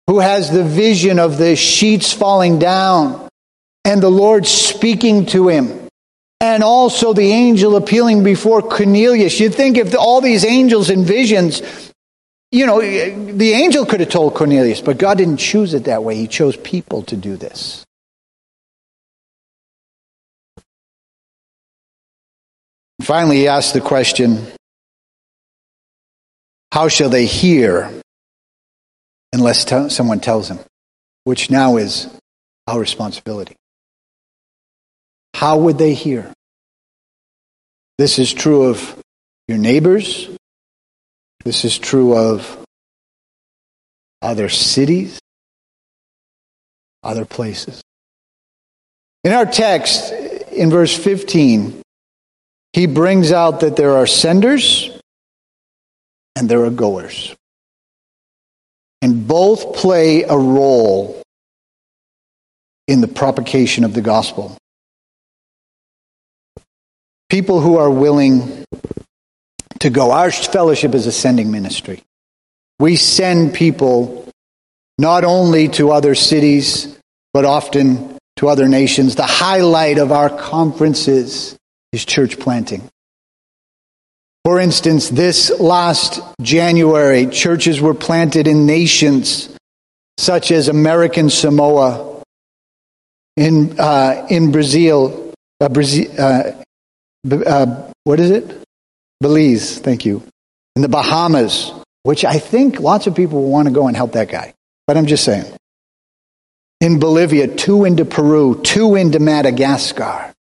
who 0.07 0.19
has 0.19 0.51
the 0.51 0.63
vision 0.63 1.19
of 1.19 1.37
the 1.37 1.55
sheets 1.55 2.13
falling 2.13 2.59
down 2.59 3.27
and 3.83 4.01
the 4.01 4.09
Lord 4.09 4.45
speaking 4.45 5.25
to 5.27 5.47
him. 5.47 5.81
And 6.41 6.63
also 6.63 7.13
the 7.13 7.31
angel 7.31 7.75
appealing 7.75 8.23
before 8.23 8.61
Cornelius. 8.61 9.39
You'd 9.39 9.55
think 9.55 9.77
if 9.77 9.95
all 9.95 10.21
these 10.21 10.43
angels 10.43 10.89
and 10.89 11.05
visions, 11.05 11.84
you 12.55 12.65
know, 12.65 12.79
the 12.79 13.51
angel 13.51 13.85
could 13.85 13.99
have 13.99 14.07
told 14.07 14.33
Cornelius, 14.33 14.79
but 14.79 14.97
God 14.97 15.17
didn't 15.17 15.37
choose 15.37 15.73
it 15.73 15.83
that 15.85 16.05
way. 16.05 16.15
He 16.15 16.25
chose 16.25 16.55
people 16.55 17.03
to 17.03 17.17
do 17.17 17.35
this. 17.35 17.83
Finally, 23.01 23.35
he 23.35 23.47
asked 23.49 23.73
the 23.73 23.81
question 23.81 24.47
How 26.71 26.87
shall 26.87 27.09
they 27.09 27.25
hear 27.25 27.91
unless 29.33 29.65
t- 29.65 29.89
someone 29.89 30.21
tells 30.21 30.47
them? 30.47 30.59
Which 31.25 31.51
now 31.51 31.75
is 31.75 32.07
our 32.67 32.79
responsibility. 32.79 33.57
How 35.33 35.57
would 35.57 35.77
they 35.77 35.93
hear? 35.93 36.31
This 37.97 38.17
is 38.17 38.31
true 38.31 38.69
of 38.69 38.97
your 39.49 39.57
neighbors. 39.57 40.29
This 41.45 41.63
is 41.63 41.77
true 41.77 42.17
of 42.17 42.57
other 44.19 44.49
cities, 44.49 45.19
other 47.03 47.23
places. 47.23 47.83
In 49.23 49.31
our 49.31 49.45
text, 49.45 50.11
in 50.51 50.71
verse 50.71 50.97
15, 50.97 51.81
he 52.73 52.87
brings 52.87 53.31
out 53.31 53.59
that 53.59 53.75
there 53.75 53.95
are 53.95 54.07
senders 54.07 54.89
and 56.35 56.49
there 56.49 56.65
are 56.65 56.71
goers. 56.71 57.35
And 59.03 59.27
both 59.27 59.75
play 59.75 60.23
a 60.23 60.35
role 60.35 61.21
in 62.87 63.01
the 63.01 63.07
propagation 63.07 63.83
of 63.83 63.93
the 63.93 64.01
gospel. 64.01 64.57
People 67.29 67.61
who 67.61 67.77
are 67.77 67.89
willing 67.89 68.65
to 69.85 69.91
go. 69.91 70.11
Our 70.11 70.31
fellowship 70.31 70.95
is 70.95 71.05
a 71.05 71.11
sending 71.11 71.51
ministry. 71.51 72.01
We 72.79 72.95
send 72.95 73.53
people 73.53 74.27
not 74.97 75.23
only 75.23 75.67
to 75.69 75.91
other 75.91 76.15
cities, 76.15 76.97
but 77.35 77.45
often 77.45 78.17
to 78.37 78.47
other 78.47 78.67
nations. 78.67 79.15
The 79.15 79.27
highlight 79.27 79.99
of 79.99 80.11
our 80.11 80.31
conferences 80.31 81.55
is 81.93 82.03
church 82.03 82.39
planting. 82.39 82.89
For 84.43 84.59
instance, 84.59 85.09
this 85.09 85.51
last 85.59 86.19
January, 86.41 87.27
churches 87.27 87.79
were 87.79 87.93
planted 87.93 88.47
in 88.47 88.65
nations 88.65 89.55
such 90.17 90.49
as 90.49 90.67
American 90.67 91.29
Samoa, 91.29 92.23
in, 93.37 93.79
uh, 93.79 94.25
in 94.31 94.51
Brazil, 94.51 95.31
uh, 95.61 95.69
Brazil 95.69 96.09
uh, 96.17 96.53
uh, 97.31 97.91
what 98.03 98.19
is 98.19 98.31
it? 98.31 98.64
Belize, 99.21 99.79
thank 99.79 100.05
you. 100.05 100.23
In 100.75 100.81
the 100.81 100.89
Bahamas, 100.89 101.71
which 102.03 102.25
I 102.25 102.39
think 102.39 102.79
lots 102.79 103.07
of 103.07 103.15
people 103.15 103.41
will 103.41 103.49
want 103.49 103.67
to 103.67 103.73
go 103.73 103.87
and 103.87 103.95
help 103.95 104.13
that 104.13 104.29
guy. 104.29 104.53
But 104.87 104.97
I'm 104.97 105.05
just 105.05 105.23
saying. 105.23 105.45
In 106.81 106.99
Bolivia, 106.99 107.47
two 107.47 107.85
into 107.85 108.05
Peru, 108.05 108.61
two 108.61 108.95
into 108.95 109.19
Madagascar. 109.19 110.33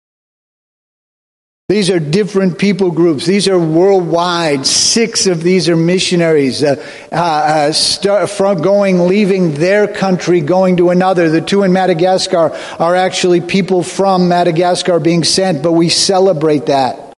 These 1.69 1.89
are 1.91 2.01
different 2.01 2.59
people 2.59 2.91
groups. 2.91 3.25
These 3.25 3.49
are 3.49 3.59
worldwide. 3.59 4.67
Six 4.67 5.27
of 5.27 5.43
these 5.43 5.69
are 5.69 5.77
missionaries 5.77 6.63
uh, 6.63 6.75
uh, 7.11 7.17
uh, 7.17 7.73
start 7.73 8.29
from 8.29 8.61
going, 8.61 9.07
leaving 9.07 9.55
their 9.55 9.87
country, 9.87 10.41
going 10.41 10.79
to 10.79 10.91
another. 10.91 11.31
The 11.31 11.41
two 11.41 11.63
in 11.63 11.73
Madagascar 11.73 12.55
are 12.79 12.95
actually 12.95 13.41
people 13.41 13.83
from 13.83 14.29
Madagascar 14.29 14.99
being 15.01 15.25
sent, 15.25 15.63
but 15.63 15.73
we 15.73 15.89
celebrate 15.89 16.67
that. 16.67 17.12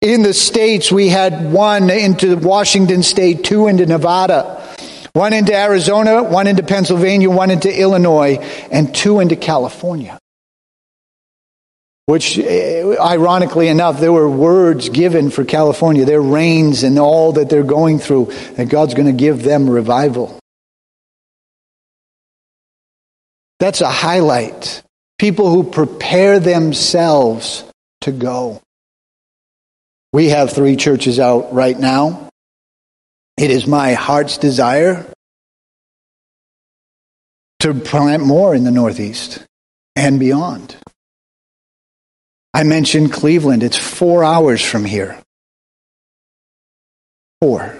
In 0.00 0.22
the 0.22 0.34
States, 0.34 0.92
we 0.92 1.08
had 1.08 1.52
one 1.52 1.90
into 1.90 2.36
Washington 2.36 3.02
State, 3.02 3.44
two 3.44 3.66
into 3.66 3.86
Nevada, 3.86 4.62
one 5.14 5.32
into 5.32 5.54
Arizona, 5.54 6.22
one 6.22 6.46
into 6.46 6.62
Pennsylvania, 6.62 7.30
one 7.30 7.50
into 7.50 7.74
Illinois, 7.74 8.36
and 8.70 8.94
two 8.94 9.20
into 9.20 9.36
California 9.36 10.18
which 12.06 12.38
eh, 12.38 12.96
ironically 13.00 13.66
enough, 13.66 13.98
there 13.98 14.12
were 14.12 14.30
words 14.30 14.88
given 14.88 15.28
for 15.28 15.44
California, 15.44 16.04
their 16.04 16.22
rains 16.22 16.84
and 16.84 16.98
all 16.98 17.32
that 17.32 17.50
they're 17.50 17.64
going 17.64 17.98
through, 17.98 18.26
that 18.54 18.68
God's 18.68 18.94
going 18.94 19.06
to 19.06 19.12
give 19.12 19.42
them 19.42 19.68
revival. 19.68 20.38
That's 23.58 23.80
a 23.80 23.90
highlight. 23.90 24.82
People 25.18 25.50
who 25.50 25.64
prepare 25.64 26.38
themselves 26.38 27.64
to 28.02 28.12
go. 28.12 28.60
We 30.16 30.30
have 30.30 30.50
three 30.50 30.76
churches 30.76 31.20
out 31.20 31.52
right 31.52 31.78
now. 31.78 32.30
It 33.36 33.50
is 33.50 33.66
my 33.66 33.92
heart's 33.92 34.38
desire 34.38 35.04
to 37.58 37.74
plant 37.74 38.24
more 38.24 38.54
in 38.54 38.64
the 38.64 38.70
Northeast 38.70 39.44
and 39.94 40.18
beyond. 40.18 40.74
I 42.54 42.62
mentioned 42.62 43.12
Cleveland. 43.12 43.62
It's 43.62 43.76
four 43.76 44.24
hours 44.24 44.62
from 44.64 44.86
here. 44.86 45.20
Four. 47.42 47.76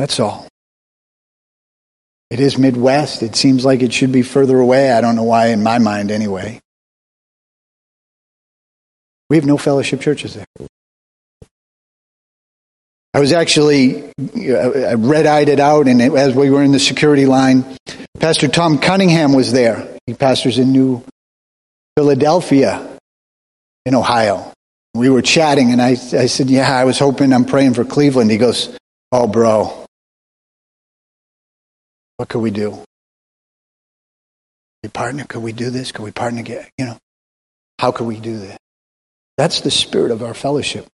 That's 0.00 0.18
all. 0.18 0.48
It 2.28 2.40
is 2.40 2.58
Midwest. 2.58 3.22
It 3.22 3.36
seems 3.36 3.64
like 3.64 3.82
it 3.82 3.92
should 3.92 4.10
be 4.10 4.22
further 4.22 4.58
away. 4.58 4.90
I 4.90 5.00
don't 5.00 5.14
know 5.14 5.22
why, 5.22 5.50
in 5.50 5.62
my 5.62 5.78
mind, 5.78 6.10
anyway. 6.10 6.58
We 9.30 9.36
have 9.36 9.46
no 9.46 9.56
fellowship 9.58 10.00
churches 10.00 10.34
there. 10.34 10.46
I 13.14 13.20
was 13.20 13.32
actually, 13.32 14.04
uh, 14.04 14.54
uh, 14.54 14.96
red 14.98 15.26
eyed 15.26 15.48
it 15.48 15.60
out, 15.60 15.88
and 15.88 16.00
as 16.00 16.34
we 16.34 16.50
were 16.50 16.62
in 16.62 16.72
the 16.72 16.78
security 16.78 17.26
line, 17.26 17.64
Pastor 18.20 18.48
Tom 18.48 18.78
Cunningham 18.78 19.32
was 19.32 19.52
there. 19.52 19.88
He 20.06 20.14
pastors 20.14 20.58
in 20.58 20.72
New 20.72 21.04
Philadelphia. 21.96 22.84
in 23.84 23.94
Ohio. 23.94 24.52
We 24.94 25.08
were 25.08 25.22
chatting, 25.22 25.72
and 25.72 25.80
I, 25.80 25.90
I 25.92 26.26
said, 26.26 26.50
Yeah, 26.50 26.70
I 26.70 26.84
was 26.84 26.98
hoping 26.98 27.32
I'm 27.32 27.46
praying 27.46 27.74
for 27.74 27.84
Cleveland. 27.84 28.30
He 28.30 28.36
goes, 28.36 28.76
Oh, 29.10 29.26
bro, 29.26 29.86
what 32.18 32.28
could 32.28 32.40
we 32.40 32.50
do? 32.50 32.82
We 34.82 34.90
partner? 34.90 35.24
Could 35.24 35.42
we 35.42 35.52
do 35.52 35.70
this? 35.70 35.92
Could 35.92 36.02
we 36.02 36.10
partner? 36.10 36.42
Get, 36.42 36.68
you 36.76 36.84
know, 36.84 36.98
how 37.78 37.92
could 37.92 38.06
we 38.06 38.20
do 38.20 38.38
this? 38.38 38.56
That's 39.38 39.60
the 39.60 39.70
spirit 39.70 40.10
of 40.10 40.22
our 40.22 40.34
fellowship. 40.34 40.84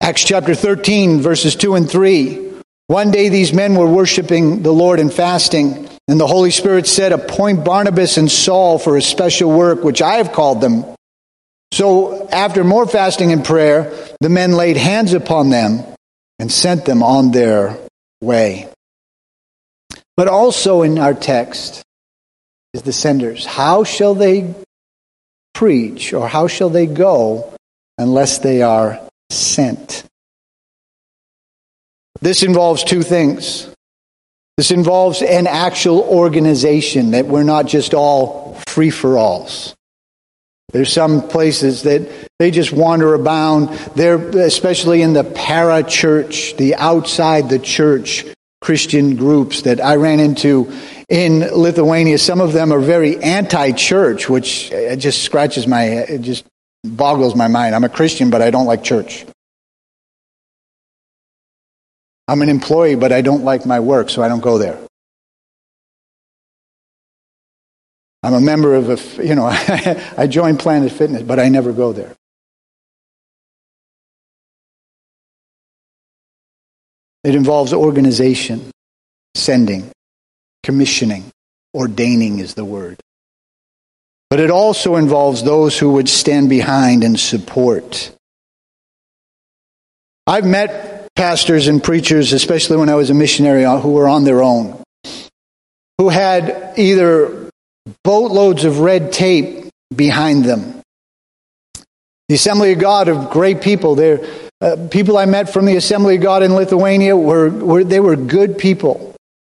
Acts 0.00 0.22
chapter 0.22 0.54
13, 0.54 1.20
verses 1.20 1.56
2 1.56 1.74
and 1.74 1.90
3. 1.90 2.52
One 2.86 3.10
day 3.10 3.28
these 3.28 3.52
men 3.52 3.74
were 3.74 3.88
worshiping 3.88 4.62
the 4.62 4.72
Lord 4.72 5.00
and 5.00 5.12
fasting, 5.12 5.88
and 6.06 6.20
the 6.20 6.28
Holy 6.28 6.52
Spirit 6.52 6.86
said, 6.86 7.10
Appoint 7.10 7.64
Barnabas 7.64 8.18
and 8.18 8.30
Saul 8.30 8.78
for 8.78 8.96
a 8.96 9.02
special 9.02 9.50
work 9.50 9.82
which 9.82 10.00
I 10.00 10.14
have 10.14 10.32
called 10.32 10.60
them. 10.60 10.84
So 11.72 12.28
after 12.28 12.62
more 12.62 12.86
fasting 12.86 13.32
and 13.32 13.44
prayer, 13.44 13.92
the 14.20 14.28
men 14.28 14.52
laid 14.52 14.76
hands 14.76 15.12
upon 15.12 15.50
them 15.50 15.82
and 16.38 16.52
sent 16.52 16.84
them 16.84 17.02
on 17.02 17.32
their 17.32 17.76
way. 18.20 18.68
But 20.16 20.28
also 20.28 20.82
in 20.82 21.00
our 21.00 21.14
text 21.14 21.82
is 22.74 22.82
the 22.82 22.92
senders. 22.92 23.44
How 23.44 23.82
shall 23.82 24.14
they 24.14 24.54
preach 25.54 26.12
or 26.12 26.28
how 26.28 26.48
shall 26.48 26.68
they 26.68 26.86
go 26.86 27.54
unless 27.96 28.38
they 28.38 28.62
are 28.62 29.00
sent? 29.30 30.04
This 32.20 32.42
involves 32.42 32.84
two 32.84 33.02
things. 33.02 33.68
This 34.56 34.70
involves 34.70 35.22
an 35.22 35.46
actual 35.46 36.00
organization 36.00 37.12
that 37.12 37.26
we're 37.26 37.42
not 37.42 37.66
just 37.66 37.92
all 37.92 38.54
free 38.68 38.90
for 38.90 39.18
alls. 39.18 39.74
There's 40.72 40.92
some 40.92 41.28
places 41.28 41.82
that 41.82 42.08
they 42.38 42.50
just 42.50 42.72
wander 42.72 43.14
about. 43.14 43.66
They're 43.94 44.18
especially 44.40 45.02
in 45.02 45.12
the 45.12 45.24
para 45.24 45.82
church, 45.84 46.56
the 46.56 46.74
outside 46.76 47.48
the 47.48 47.58
church 47.58 48.24
Christian 48.60 49.16
groups 49.16 49.62
that 49.62 49.80
I 49.80 49.96
ran 49.96 50.20
into 50.20 50.72
in 51.08 51.40
Lithuania. 51.40 52.18
Some 52.18 52.40
of 52.40 52.52
them 52.52 52.72
are 52.72 52.80
very 52.80 53.22
anti-church, 53.22 54.28
which 54.28 54.72
uh, 54.72 54.96
just 54.96 55.22
scratches 55.22 55.66
my, 55.66 55.84
it 55.84 56.22
just 56.22 56.44
boggles 56.82 57.34
my 57.34 57.48
mind. 57.48 57.74
I'm 57.74 57.84
a 57.84 57.88
Christian, 57.88 58.30
but 58.30 58.42
I 58.42 58.50
don't 58.50 58.66
like 58.66 58.82
church. 58.82 59.24
I'm 62.26 62.40
an 62.42 62.48
employee, 62.48 62.94
but 62.94 63.12
I 63.12 63.20
don't 63.20 63.44
like 63.44 63.66
my 63.66 63.80
work, 63.80 64.08
so 64.08 64.22
I 64.22 64.28
don't 64.28 64.40
go 64.40 64.58
there. 64.58 64.78
I'm 68.22 68.32
a 68.32 68.40
member 68.40 68.74
of 68.74 68.88
a, 68.88 69.26
you 69.26 69.34
know, 69.34 69.46
I 70.16 70.26
joined 70.26 70.58
Planet 70.58 70.90
Fitness, 70.90 71.22
but 71.22 71.38
I 71.38 71.50
never 71.50 71.72
go 71.72 71.92
there. 71.92 72.14
It 77.22 77.34
involves 77.34 77.72
organization, 77.72 78.70
sending, 79.34 79.90
commissioning, 80.64 81.30
ordaining 81.74 82.40
is 82.40 82.54
the 82.54 82.64
word. 82.64 82.98
But 84.30 84.40
it 84.40 84.50
also 84.50 84.96
involves 84.96 85.44
those 85.44 85.78
who 85.78 85.92
would 85.92 86.08
stand 86.08 86.48
behind 86.48 87.04
and 87.04 87.20
support. 87.20 88.10
I've 90.26 90.46
met 90.46 91.08
pastors 91.14 91.68
and 91.68 91.84
preachers, 91.84 92.32
especially 92.32 92.78
when 92.78 92.88
I 92.88 92.96
was 92.96 93.10
a 93.10 93.14
missionary, 93.14 93.62
who 93.62 93.92
were 93.92 94.08
on 94.08 94.24
their 94.24 94.42
own, 94.42 94.82
who 95.98 96.08
had 96.08 96.72
either 96.76 97.50
boatloads 98.02 98.64
of 98.64 98.80
red 98.80 99.12
tape 99.12 99.68
behind 99.94 100.44
them. 100.44 100.80
The 102.28 102.34
Assembly 102.34 102.72
of 102.72 102.78
God 102.78 103.08
of 103.08 103.30
great 103.30 103.60
people. 103.60 103.94
They're 103.94 104.26
uh, 104.60 104.88
people 104.90 105.18
I 105.18 105.26
met 105.26 105.52
from 105.52 105.66
the 105.66 105.76
Assembly 105.76 106.16
of 106.16 106.22
God 106.22 106.42
in 106.42 106.54
Lithuania 106.54 107.16
were, 107.16 107.50
were 107.50 107.84
they 107.84 108.00
were 108.00 108.16
good 108.16 108.56
people, 108.56 109.13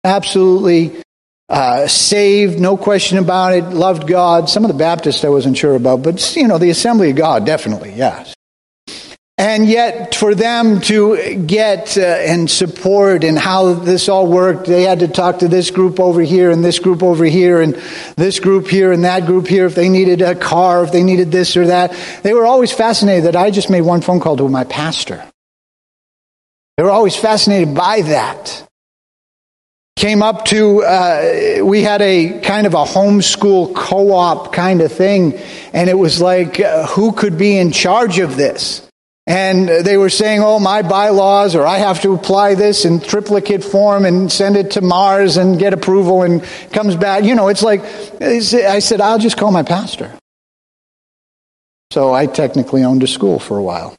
absolutely 0.05 1.01
uh, 1.49 1.87
saved, 1.87 2.59
no 2.59 2.77
question 2.77 3.17
about 3.17 3.53
it. 3.53 3.63
Loved 3.65 4.07
God. 4.07 4.49
Some 4.49 4.63
of 4.63 4.71
the 4.71 4.77
Baptists 4.77 5.23
I 5.25 5.29
wasn't 5.29 5.57
sure 5.57 5.75
about, 5.75 6.03
but 6.03 6.35
you 6.35 6.47
know 6.47 6.57
the 6.57 6.69
Assembly 6.69 7.11
of 7.11 7.17
God 7.17 7.45
definitely, 7.45 7.93
yes. 7.93 8.33
And 9.37 9.67
yet, 9.67 10.15
for 10.15 10.33
them 10.33 10.79
to 10.81 11.35
get 11.35 11.97
uh, 11.97 12.01
and 12.01 12.49
support 12.49 13.25
and 13.25 13.37
how 13.37 13.73
this 13.73 14.07
all 14.07 14.27
worked, 14.27 14.65
they 14.65 14.83
had 14.83 15.01
to 15.01 15.09
talk 15.09 15.39
to 15.39 15.49
this 15.49 15.71
group 15.71 15.99
over 15.99 16.21
here 16.21 16.51
and 16.51 16.63
this 16.63 16.79
group 16.79 17.03
over 17.03 17.25
here 17.25 17.61
and 17.61 17.75
this 18.15 18.39
group 18.39 18.67
here 18.67 18.93
and 18.93 19.03
that 19.03 19.25
group 19.25 19.45
here 19.45 19.65
if 19.65 19.75
they 19.75 19.89
needed 19.89 20.21
a 20.21 20.35
car, 20.35 20.85
if 20.85 20.93
they 20.93 21.03
needed 21.03 21.33
this 21.33 21.57
or 21.57 21.67
that. 21.67 21.93
They 22.23 22.33
were 22.33 22.45
always 22.45 22.71
fascinated 22.71 23.25
that 23.25 23.35
I 23.35 23.51
just 23.51 23.69
made 23.69 23.81
one 23.81 23.99
phone 23.99 24.21
call 24.21 24.37
to 24.37 24.47
my 24.47 24.63
pastor. 24.63 25.21
They 26.77 26.83
were 26.83 26.91
always 26.91 27.17
fascinated 27.17 27.75
by 27.75 28.03
that. 28.03 28.65
Came 29.95 30.21
up 30.21 30.45
to, 30.45 30.83
uh, 30.83 31.59
we 31.63 31.81
had 31.81 32.01
a 32.01 32.39
kind 32.41 32.67
of 32.67 32.73
a 32.73 32.83
homeschool 32.83 33.73
co 33.73 34.11
op 34.11 34.51
kind 34.51 34.81
of 34.81 34.91
thing, 34.91 35.39
and 35.71 35.89
it 35.89 35.97
was 35.97 36.19
like, 36.19 36.59
uh, 36.59 36.85
who 36.87 37.13
could 37.13 37.37
be 37.37 37.57
in 37.57 37.71
charge 37.71 38.19
of 38.19 38.35
this? 38.35 38.85
And 39.27 39.67
they 39.67 39.97
were 39.97 40.09
saying, 40.09 40.41
oh, 40.43 40.59
my 40.59 40.83
bylaws, 40.83 41.55
or 41.55 41.65
I 41.65 41.77
have 41.77 42.01
to 42.01 42.13
apply 42.13 42.55
this 42.55 42.85
in 42.85 42.99
triplicate 42.99 43.63
form 43.63 44.05
and 44.05 44.31
send 44.31 44.55
it 44.55 44.71
to 44.71 44.81
Mars 44.81 45.37
and 45.37 45.57
get 45.57 45.73
approval 45.73 46.21
and 46.21 46.43
comes 46.71 46.95
back. 46.95 47.23
You 47.23 47.33
know, 47.33 47.47
it's 47.47 47.63
like, 47.63 47.81
I 48.21 48.79
said, 48.79 49.01
I'll 49.01 49.17
just 49.17 49.37
call 49.37 49.51
my 49.51 49.63
pastor. 49.63 50.11
So 51.91 52.13
I 52.13 52.27
technically 52.27 52.83
owned 52.83 53.01
a 53.01 53.07
school 53.07 53.39
for 53.39 53.57
a 53.57 53.63
while. 53.63 53.95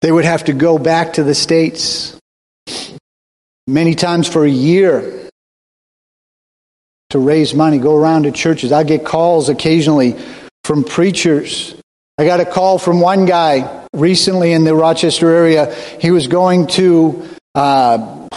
They 0.00 0.10
would 0.10 0.24
have 0.24 0.44
to 0.44 0.52
go 0.52 0.78
back 0.78 1.14
to 1.14 1.24
the 1.24 1.34
States 1.34 2.16
many 3.72 3.94
times 3.94 4.28
for 4.28 4.44
a 4.44 4.50
year 4.50 5.28
to 7.10 7.18
raise 7.18 7.54
money, 7.54 7.78
go 7.78 7.94
around 7.94 8.24
to 8.24 8.32
churches. 8.32 8.72
I 8.72 8.84
get 8.84 9.04
calls 9.04 9.48
occasionally 9.48 10.16
from 10.64 10.84
preachers 10.84 11.74
I 12.18 12.26
got 12.26 12.40
a 12.40 12.44
call 12.44 12.78
from 12.78 13.00
one 13.00 13.24
guy 13.24 13.86
recently 13.94 14.52
in 14.52 14.64
the 14.64 14.74
Rochester 14.74 15.30
area. 15.30 15.74
He 15.98 16.10
was 16.10 16.26
going 16.26 16.66
to 16.68 17.26
uh, 17.54 18.28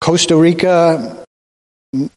Costa 0.00 0.36
Rica, 0.36 1.24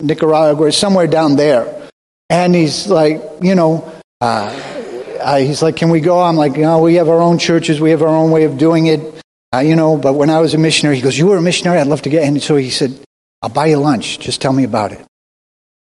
Nicaragua, 0.02 0.72
somewhere 0.72 1.06
down 1.06 1.36
there. 1.36 1.90
And 2.32 2.56
he's 2.56 2.88
like, 2.88 3.22
you 3.42 3.54
know, 3.54 3.90
uh, 4.22 5.38
he's 5.38 5.62
like, 5.62 5.76
can 5.76 5.92
we 5.92 6.02
go? 6.02 6.20
I'm 6.20 6.36
like, 6.36 6.58
no, 6.58 6.80
we 6.80 6.96
have 6.96 7.10
our 7.10 7.22
own 7.22 7.38
churches. 7.38 7.80
We 7.80 7.92
have 7.92 8.02
our 8.02 8.08
own 8.08 8.32
way 8.32 8.46
of 8.46 8.58
doing 8.58 8.88
it. 8.88 9.13
Uh, 9.54 9.60
you 9.60 9.76
know, 9.76 9.98
but 9.98 10.14
when 10.14 10.30
I 10.30 10.40
was 10.40 10.54
a 10.54 10.58
missionary, 10.58 10.96
he 10.96 11.02
goes, 11.02 11.18
you 11.18 11.28
were 11.28 11.38
a 11.38 11.42
missionary? 11.42 11.80
I'd 11.80 11.88
love 11.88 12.02
to 12.04 12.10
get. 12.10 12.24
And 12.24 12.42
so 12.42 12.56
he 12.56 12.72
said, 12.72 12.98
I'll 13.42 13.50
buy 13.50 13.68
you 13.68 13.78
lunch. 13.78 14.18
Just 14.20 14.42
tell 14.42 14.54
me 14.54 14.64
about 14.64 14.92
it. 14.92 15.06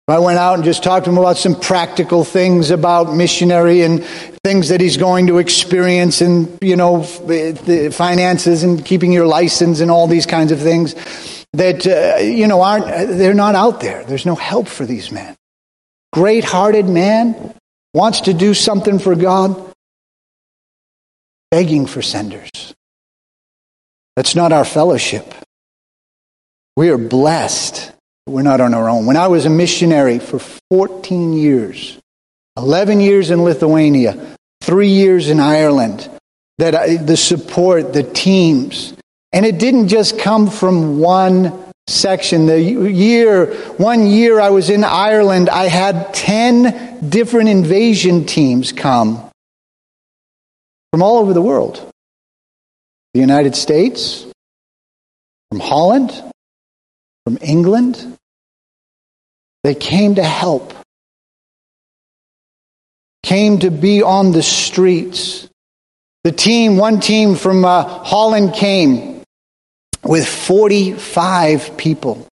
I 0.10 0.20
went 0.20 0.38
out 0.38 0.56
and 0.56 0.66
just 0.66 0.84
talked 0.84 1.06
to 1.06 1.12
him 1.12 1.18
about 1.18 1.38
some 1.38 1.58
practical 1.58 2.26
things 2.26 2.72
about 2.72 3.16
missionary 3.16 3.84
and 3.84 4.04
things 4.44 4.68
that 4.68 4.82
he's 4.82 4.98
going 4.98 5.28
to 5.28 5.38
experience 5.38 6.20
and, 6.20 6.58
you 6.62 6.76
know, 6.76 7.04
the 7.04 7.90
finances 7.96 8.64
and 8.64 8.84
keeping 8.84 9.14
your 9.14 9.26
license 9.26 9.80
and 9.80 9.90
all 9.90 10.08
these 10.08 10.26
kinds 10.26 10.52
of 10.52 10.60
things 10.60 10.94
that, 11.54 11.88
uh, 11.88 12.22
you 12.22 12.48
know, 12.48 12.62
aren't, 12.62 12.86
they're 12.86 13.34
not 13.34 13.56
out 13.56 13.80
there. 13.80 14.04
There's 14.04 14.26
no 14.26 14.36
help 14.36 14.68
for 14.68 14.86
these 14.86 15.10
men. 15.10 15.38
Great 16.12 16.44
hearted 16.44 16.90
man 16.90 17.54
wants 17.94 18.22
to 18.22 18.34
do 18.34 18.54
something 18.54 19.00
for 19.00 19.16
God, 19.16 19.72
begging 21.50 21.86
for 21.86 22.02
senders. 22.02 22.76
That's 24.16 24.36
not 24.36 24.52
our 24.52 24.66
fellowship. 24.66 25.34
We 26.76 26.90
are 26.90 26.98
blessed 26.98 27.94
we're 28.26 28.42
not 28.42 28.62
on 28.62 28.74
our 28.74 28.88
own. 28.88 29.06
When 29.06 29.18
I 29.18 29.28
was 29.28 29.46
a 29.46 29.50
missionary 29.50 30.20
for 30.20 30.40
14 30.72 31.34
years, 31.34 32.00
11 32.58 33.02
years 33.02 33.32
in 33.32 33.44
Lithuania, 33.44 34.38
three 34.62 34.90
years 34.90 35.30
in 35.30 35.40
Ireland, 35.40 36.10
that 36.58 36.74
I, 36.76 36.96
the 36.98 37.18
support, 37.18 37.94
the 37.94 38.04
teams, 38.04 38.94
and 39.34 39.46
it 39.46 39.60
didn't 39.60 39.90
just 39.90 40.20
come 40.20 40.50
from 40.50 41.00
one 41.00 41.74
section. 41.88 42.46
The 42.46 42.62
year, 42.62 43.54
one 43.78 44.08
year 44.08 44.40
I 44.40 44.52
was 44.52 44.70
in 44.70 44.86
Ireland, 44.86 45.50
I 45.50 45.68
had 45.68 46.14
10 46.14 47.10
different 47.10 47.50
invasion 47.50 48.26
teams 48.26 48.72
come 48.72 49.30
from 50.92 51.02
all 51.02 51.18
over 51.18 51.34
the 51.34 51.42
world. 51.42 51.93
The 53.14 53.20
United 53.20 53.56
States, 53.56 54.26
from 55.52 55.60
Holland, 55.60 56.12
from 57.26 57.38
England. 57.42 58.18
They 59.64 59.76
came 59.76 60.16
to 60.16 60.24
help, 60.24 60.74
came 63.22 63.60
to 63.60 63.70
be 63.70 64.02
on 64.02 64.32
the 64.32 64.42
streets. 64.42 65.48
The 66.24 66.32
team, 66.32 66.78
one 66.78 67.00
team 67.00 67.36
from 67.36 67.64
uh, 67.64 67.84
Holland 67.84 68.56
came 68.56 69.22
with 70.04 70.28
45 70.28 71.78
people. 71.78 72.28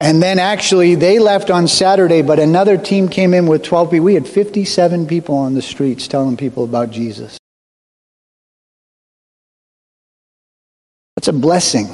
And 0.00 0.22
then 0.22 0.38
actually, 0.38 0.94
they 0.94 1.18
left 1.18 1.50
on 1.50 1.68
Saturday, 1.68 2.22
but 2.22 2.38
another 2.38 2.76
team 2.76 3.08
came 3.08 3.34
in 3.34 3.46
with 3.46 3.62
12 3.62 3.90
people. 3.90 4.04
We 4.04 4.14
had 4.14 4.26
57 4.26 5.06
people 5.06 5.36
on 5.36 5.54
the 5.54 5.62
streets 5.62 6.08
telling 6.08 6.36
people 6.36 6.64
about 6.64 6.90
Jesus. 6.90 7.38
That's 11.22 11.36
a 11.36 11.40
blessing. 11.40 11.86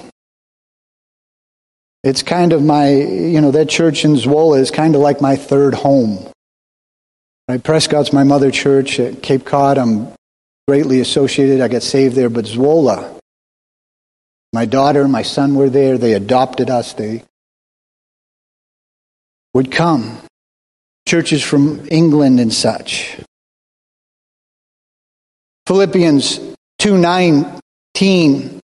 It's 2.02 2.22
kind 2.22 2.54
of 2.54 2.62
my, 2.62 2.94
you 2.94 3.42
know, 3.42 3.50
that 3.50 3.68
church 3.68 4.06
in 4.06 4.14
Zwolle 4.14 4.58
is 4.58 4.70
kind 4.70 4.94
of 4.94 5.02
like 5.02 5.20
my 5.20 5.36
third 5.36 5.74
home. 5.74 6.26
Right? 7.46 7.62
Prescott's 7.62 8.10
my 8.10 8.24
mother 8.24 8.50
church 8.50 8.98
at 8.98 9.22
Cape 9.22 9.44
Cod. 9.44 9.76
I'm 9.76 10.14
greatly 10.66 11.00
associated. 11.00 11.60
I 11.60 11.68
got 11.68 11.82
saved 11.82 12.16
there, 12.16 12.30
but 12.30 12.46
Zwolle, 12.46 13.18
my 14.54 14.64
daughter, 14.64 15.02
and 15.02 15.12
my 15.12 15.20
son 15.20 15.56
were 15.56 15.68
there. 15.68 15.98
They 15.98 16.14
adopted 16.14 16.70
us. 16.70 16.94
They 16.94 17.22
would 19.52 19.70
come. 19.70 20.22
Churches 21.06 21.42
from 21.42 21.86
England 21.90 22.40
and 22.40 22.50
such. 22.50 23.20
Philippians 25.66 26.40
2:19 26.80 28.60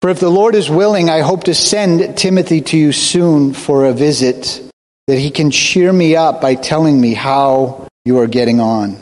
For 0.00 0.08
if 0.08 0.18
the 0.18 0.30
Lord 0.30 0.54
is 0.54 0.70
willing, 0.70 1.10
I 1.10 1.20
hope 1.20 1.44
to 1.44 1.54
send 1.54 2.16
Timothy 2.16 2.62
to 2.62 2.78
you 2.78 2.92
soon 2.92 3.52
for 3.52 3.84
a 3.84 3.92
visit 3.92 4.62
that 5.06 5.18
he 5.18 5.30
can 5.30 5.50
cheer 5.50 5.92
me 5.92 6.16
up 6.16 6.40
by 6.40 6.54
telling 6.54 6.98
me 6.98 7.12
how 7.12 7.86
you 8.04 8.18
are 8.18 8.26
getting 8.26 8.60
on. 8.60 8.96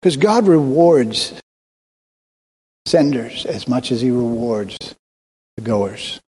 Because 0.00 0.16
God 0.16 0.46
rewards 0.46 1.34
senders 2.86 3.44
as 3.44 3.68
much 3.68 3.92
as 3.92 4.00
he 4.00 4.10
rewards 4.10 4.76
the 5.56 5.62
goers. 5.62 6.20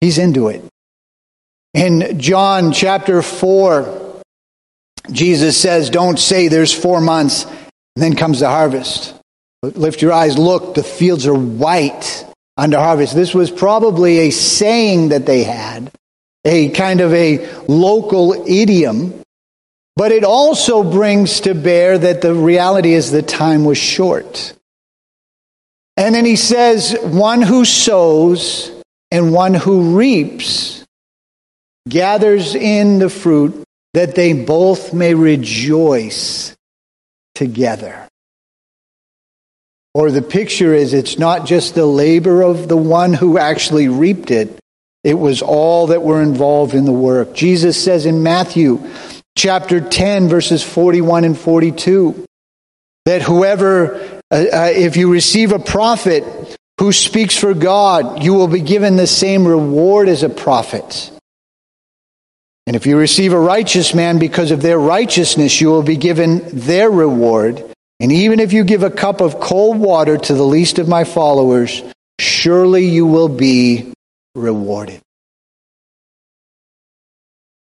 He's 0.00 0.18
into 0.18 0.48
it. 0.48 0.64
In 1.74 2.18
John 2.18 2.72
chapter 2.72 3.22
4, 3.22 4.22
Jesus 5.12 5.56
says, 5.56 5.90
Don't 5.90 6.18
say 6.18 6.48
there's 6.48 6.72
four 6.72 7.00
months, 7.00 7.44
and 7.44 7.70
then 7.96 8.16
comes 8.16 8.40
the 8.40 8.48
harvest. 8.48 9.14
Lift 9.62 10.00
your 10.00 10.12
eyes, 10.12 10.38
look, 10.38 10.74
the 10.74 10.82
fields 10.82 11.26
are 11.26 11.34
white 11.34 12.24
under 12.56 12.78
harvest. 12.78 13.14
This 13.14 13.34
was 13.34 13.50
probably 13.50 14.20
a 14.20 14.30
saying 14.30 15.10
that 15.10 15.26
they 15.26 15.44
had, 15.44 15.92
a 16.44 16.70
kind 16.70 17.00
of 17.00 17.12
a 17.12 17.46
local 17.66 18.44
idiom, 18.48 19.22
but 19.96 20.12
it 20.12 20.24
also 20.24 20.82
brings 20.82 21.40
to 21.42 21.54
bear 21.54 21.98
that 21.98 22.22
the 22.22 22.34
reality 22.34 22.94
is 22.94 23.10
the 23.10 23.22
time 23.22 23.64
was 23.64 23.76
short. 23.76 24.54
And 25.96 26.14
then 26.14 26.24
he 26.24 26.36
says, 26.36 26.96
One 27.02 27.42
who 27.42 27.66
sows 27.66 28.70
and 29.10 29.32
one 29.32 29.52
who 29.52 29.98
reaps 29.98 30.86
gathers 31.86 32.54
in 32.54 32.98
the 32.98 33.10
fruit 33.10 33.64
that 33.92 34.14
they 34.14 34.32
both 34.32 34.94
may 34.94 35.14
rejoice 35.14 36.56
together. 37.34 38.09
Or 39.94 40.10
the 40.10 40.22
picture 40.22 40.72
is 40.72 40.94
it's 40.94 41.18
not 41.18 41.46
just 41.46 41.74
the 41.74 41.86
labor 41.86 42.42
of 42.42 42.68
the 42.68 42.76
one 42.76 43.12
who 43.12 43.38
actually 43.38 43.88
reaped 43.88 44.30
it, 44.30 44.56
it 45.02 45.14
was 45.14 45.42
all 45.42 45.88
that 45.88 46.02
were 46.02 46.22
involved 46.22 46.74
in 46.74 46.84
the 46.84 46.92
work. 46.92 47.34
Jesus 47.34 47.82
says 47.82 48.06
in 48.06 48.22
Matthew 48.22 48.86
chapter 49.36 49.80
10, 49.80 50.28
verses 50.28 50.62
41 50.62 51.24
and 51.24 51.38
42, 51.38 52.24
that 53.06 53.22
whoever, 53.22 53.94
uh, 54.30 54.44
uh, 54.52 54.70
if 54.74 54.96
you 54.96 55.10
receive 55.10 55.52
a 55.52 55.58
prophet 55.58 56.24
who 56.78 56.92
speaks 56.92 57.36
for 57.36 57.54
God, 57.54 58.22
you 58.22 58.34
will 58.34 58.48
be 58.48 58.60
given 58.60 58.96
the 58.96 59.06
same 59.06 59.46
reward 59.46 60.08
as 60.08 60.22
a 60.22 60.28
prophet. 60.28 61.10
And 62.66 62.76
if 62.76 62.86
you 62.86 62.98
receive 62.98 63.32
a 63.32 63.40
righteous 63.40 63.94
man 63.94 64.18
because 64.18 64.50
of 64.50 64.62
their 64.62 64.78
righteousness, 64.78 65.60
you 65.60 65.68
will 65.68 65.82
be 65.82 65.96
given 65.96 66.42
their 66.52 66.90
reward. 66.90 67.69
And 68.00 68.10
even 68.10 68.40
if 68.40 68.54
you 68.54 68.64
give 68.64 68.82
a 68.82 68.90
cup 68.90 69.20
of 69.20 69.40
cold 69.40 69.78
water 69.78 70.16
to 70.16 70.34
the 70.34 70.42
least 70.42 70.78
of 70.78 70.88
my 70.88 71.04
followers, 71.04 71.82
surely 72.18 72.86
you 72.86 73.04
will 73.04 73.28
be 73.28 73.92
rewarded. 74.34 75.00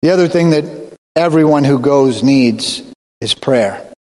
The 0.04 0.12
other 0.12 0.28
thing 0.28 0.52
that 0.52 0.94
everyone 1.16 1.64
who 1.64 1.80
goes 1.80 2.22
needs 2.22 2.84
is 3.20 3.34
prayer. 3.34 3.92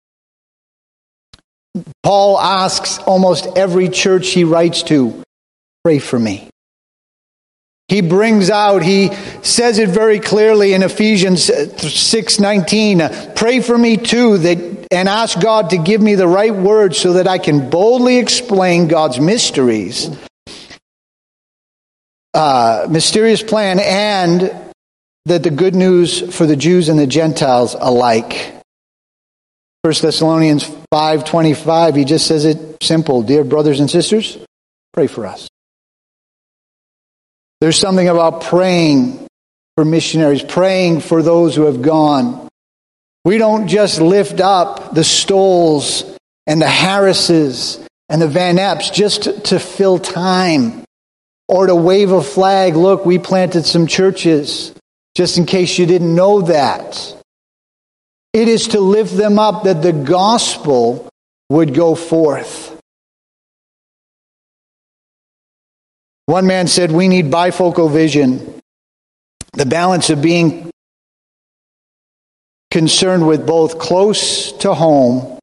Paul 2.04 2.40
asks 2.40 3.00
almost 3.00 3.48
every 3.56 3.90
church 3.90 4.30
he 4.30 4.44
writes 4.44 4.84
to, 4.84 5.24
pray 5.84 5.98
for 5.98 6.20
me. 6.20 6.51
He 7.92 8.00
brings 8.00 8.50
out, 8.50 8.84
he 8.84 9.12
says 9.42 9.78
it 9.78 9.90
very 9.90 10.22
clearly 10.22 10.74
in 10.74 10.82
Ephesians 10.82 11.44
6:19, 11.44 13.36
pray 13.36 13.60
for 13.60 13.78
me 13.78 13.98
too 13.98 14.38
that 14.38 14.88
and 14.92 15.10
ask 15.10 15.38
God 15.42 15.72
to 15.72 15.78
give 15.78 16.02
me 16.02 16.16
the 16.16 16.26
right 16.26 16.56
words 16.56 16.98
so 16.98 17.14
that 17.14 17.28
I 17.28 17.38
can 17.38 17.70
boldly 17.70 18.16
explain 18.16 18.88
God's 18.88 19.20
mysteries. 19.20 20.10
Uh, 22.34 22.88
mysterious 22.90 23.44
plan 23.44 23.78
and 23.80 24.54
that 25.26 25.44
the 25.44 25.50
good 25.50 25.76
news 25.76 26.34
for 26.34 26.46
the 26.46 26.56
Jews 26.56 26.88
and 26.88 26.98
the 26.98 27.08
Gentiles 27.08 27.76
alike. 27.78 28.54
1 29.82 30.02
Thessalonians 30.02 30.64
5:25 30.94 31.98
he 31.98 32.06
just 32.06 32.26
says 32.26 32.46
it 32.46 32.82
simple, 32.82 33.22
dear 33.22 33.44
brothers 33.44 33.82
and 33.82 33.92
sisters, 33.92 34.38
pray 34.94 35.08
for 35.08 35.26
us. 35.26 35.50
There's 37.62 37.78
something 37.78 38.10
about 38.10 38.42
praying 38.42 39.28
for 39.76 39.86
missionaries, 39.86 40.42
praying 40.44 41.02
for 41.02 41.22
those 41.22 41.56
who 41.56 41.66
have 41.66 41.84
gone. 41.84 42.50
We 43.24 43.38
don't 43.38 43.68
just 43.68 44.02
lift 44.02 44.42
up 44.42 44.96
the 44.96 45.04
Stoles 45.04 46.04
and 46.48 46.60
the 46.60 46.68
Harrises 46.68 47.80
and 48.10 48.20
the 48.20 48.28
Van 48.28 48.58
Epps 48.58 48.90
just 48.90 49.24
to, 49.24 49.40
to 49.42 49.60
fill 49.60 50.00
time 50.00 50.84
or 51.48 51.68
to 51.68 51.76
wave 51.76 52.12
a 52.12 52.24
flag. 52.24 52.76
Look, 52.76 53.06
we 53.06 53.20
planted 53.20 53.66
some 53.68 53.86
churches, 53.86 54.74
just 55.16 55.38
in 55.38 55.46
case 55.46 55.78
you 55.78 55.86
didn't 55.86 56.16
know 56.16 56.42
that. 56.42 57.16
It 58.34 58.48
is 58.48 58.70
to 58.70 58.80
lift 58.80 59.16
them 59.16 59.38
up 59.38 59.66
that 59.66 59.84
the 59.84 59.94
gospel 59.94 61.08
would 61.50 61.76
go 61.76 61.94
forth. 61.94 62.71
One 66.32 66.48
man 66.48 66.68
said, 66.68 66.94
We 66.94 67.10
need 67.10 67.26
bifocal 67.26 67.92
vision, 67.92 68.62
the 69.52 69.66
balance 69.66 70.10
of 70.10 70.22
being 70.22 70.72
concerned 72.72 73.28
with 73.28 73.46
both 73.46 73.78
close 73.80 74.54
to 74.60 74.74
home 74.74 75.40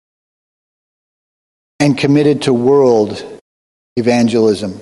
and 1.79 1.99
committed 1.99 2.41
to 2.45 2.55
world 2.55 3.23
evangelism. 3.97 4.81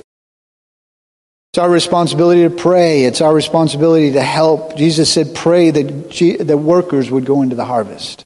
It's 1.52 1.58
our 1.58 1.68
responsibility 1.68 2.42
to 2.42 2.50
pray. 2.50 3.02
It's 3.02 3.20
our 3.20 3.34
responsibility 3.34 4.12
to 4.12 4.22
help. 4.22 4.76
Jesus 4.76 5.12
said, 5.12 5.34
pray 5.34 5.72
that 5.72 6.38
the 6.38 6.56
workers 6.56 7.10
would 7.10 7.24
go 7.24 7.42
into 7.42 7.56
the 7.56 7.64
harvest. 7.64 8.24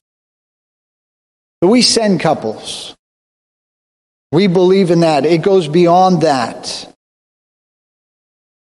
But 1.61 1.69
we 1.69 1.81
send 1.81 2.19
couples. 2.19 2.95
We 4.31 4.45
believe 4.45 4.91
in 4.91 4.99
that. 4.99 5.25
It 5.25 5.41
goes 5.41 5.67
beyond 5.67 6.21
that. 6.21 6.90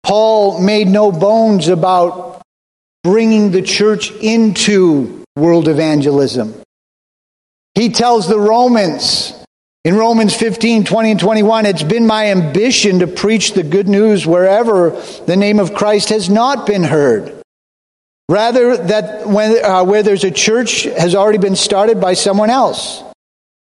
Paul 0.09 0.59
made 0.63 0.89
no 0.89 1.13
bones 1.13 1.69
about 1.69 2.41
bringing 3.05 3.51
the 3.51 3.61
church 3.61 4.11
into 4.11 5.23
world 5.37 5.69
evangelism. 5.69 6.55
He 7.75 7.91
tells 7.91 8.27
the 8.27 8.41
Romans 8.41 9.35
in 9.85 9.97
Romans 9.97 10.35
15, 10.35 10.85
20, 10.85 11.11
and 11.11 11.21
21, 11.21 11.67
it's 11.67 11.83
been 11.83 12.07
my 12.07 12.31
ambition 12.31 13.01
to 13.01 13.07
preach 13.07 13.53
the 13.53 13.63
good 13.63 13.87
news 13.87 14.27
wherever 14.27 14.91
the 15.27 15.37
name 15.37 15.61
of 15.61 15.75
Christ 15.75 16.09
has 16.09 16.31
not 16.31 16.67
been 16.67 16.85
heard. 16.85 17.43
Rather, 18.31 18.79
that 18.79 19.27
when, 19.29 19.63
uh, 19.63 19.85
where 19.85 20.03
there's 20.03 20.25
a 20.25 20.31
church 20.31 20.85
has 20.85 21.15
already 21.15 21.39
been 21.39 21.55
started 21.55 22.01
by 22.01 22.15
someone 22.15 22.49
else. 22.49 23.03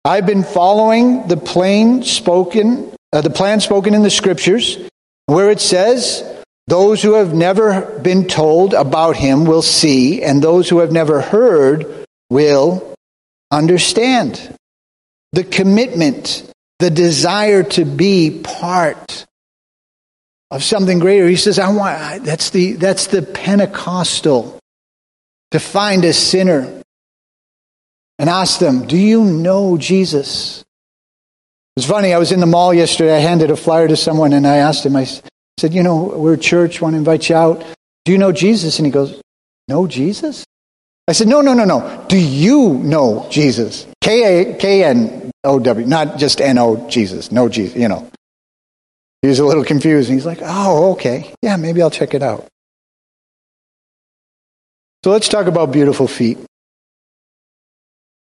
I've 0.03 0.27
been 0.27 0.43
following 0.43 1.27
the 1.27 1.37
plain 1.37 2.03
spoken, 2.03 2.93
uh, 3.11 3.21
the 3.21 3.31
plan 3.31 3.61
spoken 3.61 3.95
in 3.95 4.03
the 4.03 4.11
scriptures, 4.11 4.77
where 5.25 5.49
it 5.49 5.59
says, 5.59 6.23
those 6.67 7.01
who 7.01 7.13
have 7.13 7.33
never 7.33 7.99
been 7.99 8.27
told 8.27 8.73
about 8.73 9.15
him 9.15 9.45
will 9.45 9.61
see, 9.61 10.23
and 10.23 10.41
those 10.41 10.67
who 10.67 10.79
have 10.79 10.91
never 10.91 11.21
heard 11.21 12.05
will 12.29 12.95
understand. 13.51 14.55
The 15.33 15.43
commitment, 15.43 16.49
the 16.79 16.89
desire 16.89 17.63
to 17.63 17.85
be 17.85 18.41
part 18.43 19.25
of 20.49 20.63
something 20.63 20.99
greater. 20.99 21.27
He 21.27 21.35
says, 21.35 21.59
I 21.59 21.69
want 21.71 22.23
that's 22.23 22.49
the 22.49 22.73
that's 22.73 23.07
the 23.07 23.21
Pentecostal 23.21 24.59
to 25.51 25.59
find 25.59 26.03
a 26.05 26.13
sinner 26.13 26.81
and 28.17 28.29
ask 28.29 28.59
them, 28.59 28.87
Do 28.87 28.97
you 28.97 29.23
know 29.23 29.77
Jesus? 29.77 30.63
It's 31.75 31.85
funny, 31.85 32.13
I 32.13 32.17
was 32.17 32.31
in 32.31 32.39
the 32.39 32.45
mall 32.45 32.73
yesterday, 32.73 33.17
I 33.17 33.19
handed 33.19 33.51
a 33.51 33.57
flyer 33.57 33.87
to 33.89 33.97
someone 33.97 34.31
and 34.31 34.47
I 34.47 34.57
asked 34.57 34.85
him, 34.85 34.95
I 34.95 35.03
said, 35.03 35.29
You 35.61 35.83
know, 35.83 36.13
we're 36.15 36.33
a 36.33 36.37
church, 36.37 36.81
want 36.81 36.93
to 36.93 36.97
invite 36.97 37.29
you 37.29 37.35
out. 37.35 37.65
Do 38.03 38.11
you 38.11 38.17
know 38.17 38.31
Jesus? 38.31 38.77
And 38.77 38.85
he 38.85 38.91
goes, 38.91 39.19
Know 39.67 39.87
Jesus? 39.87 40.45
I 41.07 41.13
said, 41.13 41.27
No, 41.27 41.41
no, 41.41 41.53
no, 41.53 41.65
no. 41.65 42.05
Do 42.07 42.17
you 42.17 42.73
know 42.73 43.27
Jesus? 43.29 43.87
K 44.01 44.51
A 44.51 44.57
K 44.57 44.83
N 44.83 45.31
O 45.43 45.59
W, 45.59 45.87
not 45.87 46.17
just 46.17 46.41
N 46.41 46.57
O 46.57 46.87
Jesus. 46.89 47.31
No 47.31 47.49
Jesus, 47.49 47.77
you 47.77 47.87
know. 47.87 48.09
He 49.21 49.27
was 49.27 49.39
a 49.39 49.45
little 49.45 49.63
confused. 49.63 50.09
He's 50.09 50.25
like, 50.25 50.39
Oh, 50.41 50.91
okay. 50.93 51.33
Yeah, 51.41 51.55
maybe 51.55 51.81
I'll 51.81 51.89
check 51.89 52.13
it 52.13 52.21
out. 52.21 52.45
So 55.03 55.11
let's 55.11 55.29
talk 55.29 55.47
about 55.47 55.71
beautiful 55.71 56.07
feet. 56.07 56.37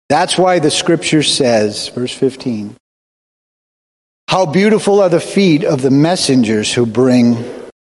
That's 0.09 0.37
why 0.37 0.59
the 0.59 0.71
scripture 0.71 1.23
says, 1.23 1.89
verse 1.89 2.13
15, 2.13 2.77
how 4.29 4.47
beautiful 4.47 5.01
are 5.01 5.09
the 5.09 5.21
feet 5.21 5.65
of 5.65 5.83
the 5.83 5.91
messengers 5.91 6.73
who 6.73 6.87
bring 6.87 7.37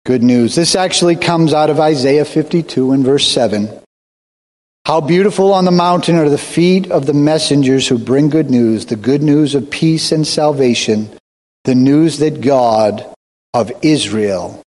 good 0.05 0.23
news. 0.23 0.55
This 0.55 0.75
actually 0.75 1.15
comes 1.15 1.53
out 1.53 1.69
of 1.69 1.79
Isaiah 1.79 2.25
52 2.25 2.91
and 2.91 3.03
verse 3.03 3.27
7. 3.27 3.69
How 4.85 5.01
beautiful 5.01 5.53
on 5.53 5.65
the 5.65 5.71
mountain 5.71 6.15
are 6.15 6.29
the 6.29 6.37
feet 6.37 6.91
of 6.91 7.07
the 7.07 7.13
messengers 7.13 7.87
who 7.87 7.97
bring 7.97 8.29
good 8.29 8.51
news, 8.51 8.85
the 8.85 8.95
good 8.95 9.23
news 9.23 9.55
of 9.55 9.71
peace 9.71 10.11
and 10.11 10.27
salvation, 10.27 11.09
the 11.63 11.73
news 11.73 12.19
that 12.19 12.41
God 12.41 13.03
of 13.53 13.71
Israel 13.81 14.61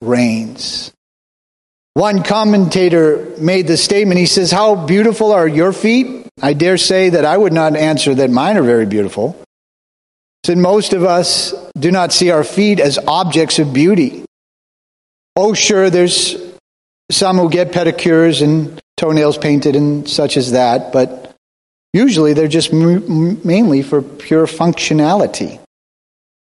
reigns. 0.00 0.92
One 1.94 2.22
commentator 2.24 3.34
made 3.38 3.66
the 3.66 3.76
statement, 3.76 4.18
he 4.18 4.26
says, 4.26 4.50
How 4.50 4.74
beautiful 4.86 5.30
are 5.32 5.46
your 5.46 5.72
feet? 5.72 6.26
I 6.40 6.54
dare 6.54 6.78
say 6.78 7.10
that 7.10 7.24
I 7.24 7.36
would 7.36 7.52
not 7.52 7.76
answer 7.76 8.14
that 8.14 8.30
mine 8.30 8.56
are 8.56 8.62
very 8.62 8.86
beautiful. 8.86 9.40
Said 10.44 10.58
most 10.58 10.92
of 10.92 11.04
us 11.04 11.54
do 11.78 11.90
not 11.90 12.12
see 12.12 12.30
our 12.30 12.42
feet 12.42 12.80
as 12.80 12.98
objects 12.98 13.58
of 13.58 13.72
beauty. 13.72 14.24
Oh, 15.36 15.54
sure, 15.54 15.88
there's 15.88 16.36
some 17.10 17.38
who 17.38 17.48
get 17.48 17.72
pedicures 17.72 18.42
and 18.42 18.80
toenails 18.96 19.38
painted 19.38 19.76
and 19.76 20.08
such 20.08 20.36
as 20.36 20.52
that, 20.52 20.92
but 20.92 21.34
usually 21.92 22.32
they're 22.32 22.48
just 22.48 22.72
mainly 22.72 23.82
for 23.82 24.02
pure 24.02 24.46
functionality 24.46 25.60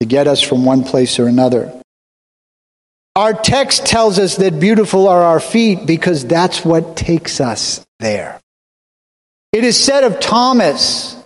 to 0.00 0.06
get 0.06 0.26
us 0.26 0.40
from 0.40 0.64
one 0.64 0.84
place 0.84 1.18
or 1.18 1.26
another. 1.26 1.72
Our 3.14 3.34
text 3.34 3.84
tells 3.84 4.18
us 4.18 4.36
that 4.36 4.58
beautiful 4.58 5.06
are 5.06 5.22
our 5.22 5.40
feet 5.40 5.86
because 5.86 6.24
that's 6.24 6.64
what 6.64 6.96
takes 6.96 7.40
us 7.40 7.84
there. 7.98 8.40
It 9.52 9.64
is 9.64 9.78
said 9.78 10.04
of 10.04 10.18
Thomas, 10.18 11.21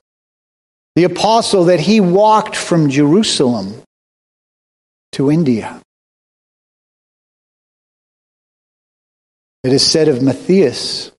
the 0.97 1.05
apostle, 1.05 1.67
that 1.67 1.79
he 1.79 2.01
walked 2.01 2.57
from 2.57 2.89
Jerusalem 2.89 3.83
to 5.13 5.31
India. 5.31 5.81
It 9.63 9.73
is 9.73 9.87
said 9.87 10.09
of 10.09 10.23
Matthias, 10.23 11.13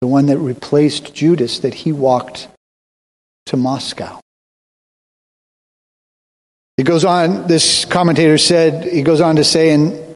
the 0.00 0.06
one 0.06 0.26
that 0.26 0.38
replaced 0.38 1.14
Judas, 1.14 1.58
that 1.60 1.74
he 1.74 1.90
walked 1.90 2.48
to 3.46 3.56
Moscow. 3.56 4.20
It 6.78 6.84
goes 6.84 7.04
on, 7.04 7.46
this 7.48 7.84
commentator 7.84 8.38
said, 8.38 8.84
he 8.84 9.02
goes 9.02 9.20
on 9.20 9.36
to 9.36 9.44
say, 9.44 9.70
in 9.70 10.14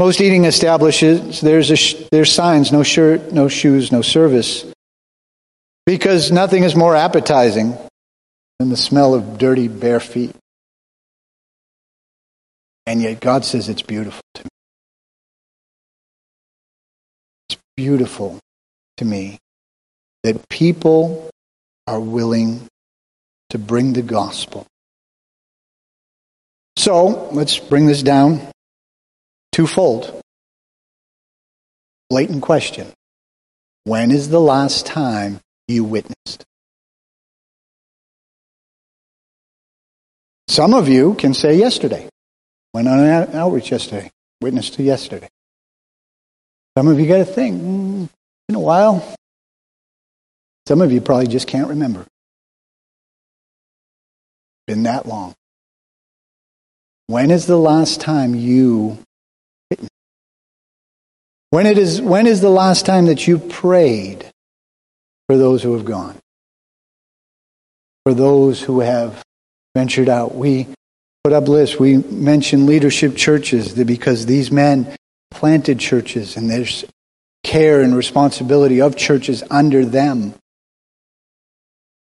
most 0.00 0.20
eating 0.20 0.46
establishments, 0.46 1.40
there's, 1.40 1.70
a, 1.70 2.08
there's 2.10 2.32
signs, 2.32 2.72
no 2.72 2.82
shirt, 2.82 3.32
no 3.32 3.48
shoes, 3.48 3.92
no 3.92 4.02
service. 4.02 4.64
Because 5.86 6.32
nothing 6.32 6.64
is 6.64 6.74
more 6.74 6.96
appetizing 6.96 7.76
than 8.58 8.70
the 8.70 8.76
smell 8.76 9.14
of 9.14 9.38
dirty, 9.38 9.68
bare 9.68 10.00
feet. 10.00 10.34
And 12.86 13.02
yet 13.02 13.20
God 13.20 13.44
says 13.44 13.68
it's 13.68 13.82
beautiful 13.82 14.22
to 14.34 14.44
me. 14.44 14.48
It's 17.48 17.58
beautiful 17.76 18.40
to 18.96 19.04
me 19.04 19.38
that 20.24 20.48
people 20.48 21.30
are 21.86 22.00
willing 22.00 22.66
to 23.50 23.58
bring 23.58 23.92
the 23.92 24.02
gospel. 24.02 24.66
So 26.76 27.28
let's 27.32 27.58
bring 27.58 27.86
this 27.86 28.02
down 28.02 28.40
twofold. 29.52 30.20
Blatant 32.10 32.42
question 32.42 32.86
When 33.84 34.10
is 34.10 34.28
the 34.28 34.40
last 34.40 34.86
time 34.86 35.40
you 35.66 35.84
witnessed? 35.84 36.44
Some 40.48 40.72
of 40.74 40.88
you 40.88 41.14
can 41.14 41.34
say 41.34 41.56
yesterday. 41.56 42.08
Went 42.72 42.88
on 42.88 43.00
an 43.00 43.34
outreach 43.34 43.70
yesterday. 43.70 44.10
Witnessed 44.40 44.74
to 44.74 44.82
yesterday. 44.82 45.28
Some 46.76 46.88
of 46.88 46.98
you 46.98 47.06
got 47.06 47.18
to 47.18 47.24
think, 47.24 47.60
mm, 47.60 48.08
in 48.48 48.54
a 48.54 48.60
while. 48.60 49.14
Some 50.66 50.80
of 50.80 50.92
you 50.92 51.00
probably 51.00 51.26
just 51.26 51.46
can't 51.46 51.68
remember. 51.68 52.06
Been 54.66 54.84
that 54.84 55.06
long. 55.06 55.34
When 57.06 57.30
is 57.30 57.46
the 57.46 57.56
last 57.56 58.00
time 58.00 58.34
you 58.34 58.98
when 61.50 61.66
it 61.66 61.78
is 61.78 62.02
when 62.02 62.26
is 62.26 62.42
the 62.42 62.50
last 62.50 62.84
time 62.84 63.06
that 63.06 63.26
you 63.26 63.38
prayed 63.38 64.30
for 65.26 65.38
those 65.38 65.62
who 65.62 65.72
have 65.72 65.86
gone? 65.86 66.16
For 68.04 68.12
those 68.12 68.60
who 68.60 68.80
have 68.80 69.22
ventured 69.74 70.08
out. 70.08 70.34
We 70.34 70.68
put 71.24 71.32
up 71.32 71.48
lists. 71.48 71.78
We 71.78 71.98
mentioned 71.98 72.66
leadership 72.66 73.16
churches 73.16 73.72
because 73.72 74.26
these 74.26 74.50
men 74.50 74.96
planted 75.30 75.78
churches 75.78 76.36
and 76.36 76.48
there's 76.50 76.84
care 77.44 77.80
and 77.82 77.94
responsibility 77.94 78.80
of 78.80 78.96
churches 78.96 79.42
under 79.50 79.84
them. 79.84 80.34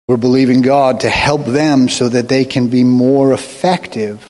We're 0.08 0.16
believing 0.16 0.62
God 0.62 1.00
to 1.00 1.08
help 1.08 1.44
them 1.44 1.88
so 1.88 2.08
that 2.08 2.28
they 2.28 2.44
can 2.44 2.68
be 2.68 2.84
more 2.84 3.32
effective 3.32 4.28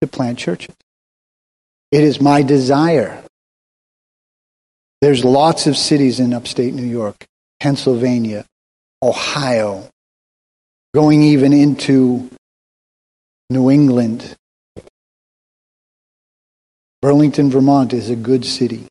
to 0.00 0.06
plant 0.06 0.38
churches. 0.38 0.74
It 1.90 2.04
is 2.04 2.20
my 2.20 2.42
desire. 2.42 3.22
There's 5.00 5.24
lots 5.24 5.66
of 5.66 5.76
cities 5.76 6.20
in 6.20 6.32
upstate 6.32 6.74
New 6.74 6.82
York, 6.82 7.24
Pennsylvania, 7.60 8.44
Ohio, 9.02 9.88
going 10.94 11.22
even 11.22 11.52
into 11.52 12.30
New 13.50 13.68
England, 13.70 14.36
Burlington, 17.02 17.50
Vermont 17.50 17.92
is 17.92 18.08
a 18.08 18.16
good 18.16 18.46
city. 18.46 18.86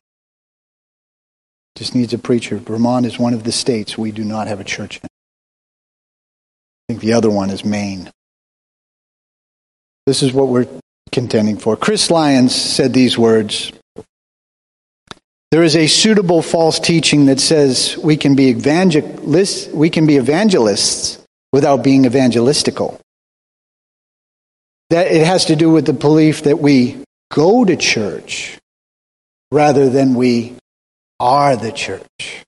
Just 1.76 1.94
needs 1.94 2.12
a 2.12 2.18
preacher. 2.18 2.58
Vermont 2.58 3.06
is 3.06 3.18
one 3.18 3.34
of 3.34 3.42
the 3.42 3.50
states 3.50 3.98
we 3.98 4.12
do 4.12 4.22
not 4.22 4.46
have 4.46 4.60
a 4.60 4.64
church 4.64 4.98
in. 4.98 5.06
I 5.06 6.92
think 6.92 7.00
the 7.00 7.14
other 7.14 7.30
one 7.30 7.50
is 7.50 7.64
Maine. 7.64 8.10
This 10.06 10.22
is 10.22 10.32
what 10.32 10.48
we're 10.48 10.68
contending 11.10 11.56
for. 11.56 11.76
Chris 11.76 12.10
Lyons 12.10 12.54
said 12.54 12.92
these 12.92 13.16
words. 13.16 13.72
There 15.50 15.62
is 15.62 15.74
a 15.74 15.86
suitable 15.86 16.42
false 16.42 16.78
teaching 16.78 17.26
that 17.26 17.40
says 17.40 17.96
we 17.96 18.16
can 18.16 18.36
be 18.36 18.50
evangelists, 18.50 19.68
we 19.68 19.88
can 19.88 20.06
be 20.06 20.16
evangelists 20.16 21.23
without 21.54 21.84
being 21.84 22.02
evangelistical. 22.02 22.98
That 24.90 25.06
it 25.06 25.24
has 25.24 25.44
to 25.44 25.54
do 25.54 25.70
with 25.70 25.86
the 25.86 25.92
belief 25.92 26.42
that 26.42 26.58
we 26.58 26.96
go 27.30 27.64
to 27.64 27.76
church 27.76 28.58
rather 29.52 29.88
than 29.88 30.16
we 30.16 30.56
are 31.20 31.54
the 31.54 31.70
church. 31.70 32.42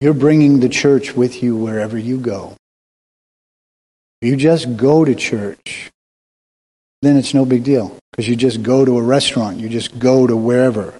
You're 0.00 0.14
bringing 0.14 0.60
the 0.60 0.70
church 0.70 1.14
with 1.14 1.42
you 1.42 1.58
wherever 1.58 1.98
you 1.98 2.16
go. 2.16 2.56
If 4.22 4.30
you 4.30 4.36
just 4.36 4.78
go 4.78 5.04
to 5.04 5.14
church, 5.14 5.90
then 7.02 7.18
it's 7.18 7.34
no 7.34 7.44
big 7.44 7.64
deal 7.64 7.94
because 8.12 8.26
you 8.26 8.34
just 8.34 8.62
go 8.62 8.86
to 8.86 8.96
a 8.96 9.02
restaurant, 9.02 9.58
you 9.58 9.68
just 9.68 9.98
go 9.98 10.26
to 10.26 10.34
wherever. 10.34 10.94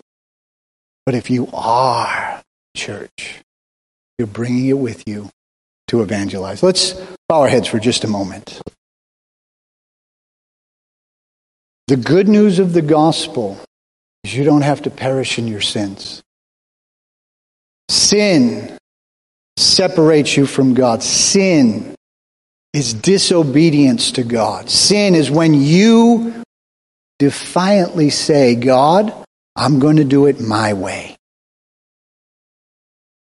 But 1.06 1.14
if 1.14 1.30
you 1.30 1.48
are 1.54 2.42
church, 2.76 3.40
you're 4.20 4.26
bringing 4.26 4.66
it 4.66 4.78
with 4.78 5.08
you 5.08 5.30
to 5.88 6.02
evangelize. 6.02 6.62
Let's 6.62 6.92
bow 7.26 7.40
our 7.40 7.48
heads 7.48 7.66
for 7.66 7.78
just 7.78 8.04
a 8.04 8.06
moment. 8.06 8.60
The 11.88 11.96
good 11.96 12.28
news 12.28 12.58
of 12.58 12.74
the 12.74 12.82
gospel 12.82 13.58
is 14.22 14.36
you 14.36 14.44
don't 14.44 14.60
have 14.60 14.82
to 14.82 14.90
perish 14.90 15.38
in 15.38 15.48
your 15.48 15.62
sins. 15.62 16.22
Sin 17.88 18.76
separates 19.56 20.36
you 20.36 20.44
from 20.44 20.74
God. 20.74 21.02
Sin 21.02 21.94
is 22.74 22.92
disobedience 22.92 24.12
to 24.12 24.22
God. 24.22 24.68
Sin 24.68 25.14
is 25.14 25.30
when 25.30 25.54
you 25.54 26.42
defiantly 27.18 28.10
say, 28.10 28.54
God, 28.54 29.14
I'm 29.56 29.78
going 29.78 29.96
to 29.96 30.04
do 30.04 30.26
it 30.26 30.40
my 30.40 30.74
way. 30.74 31.16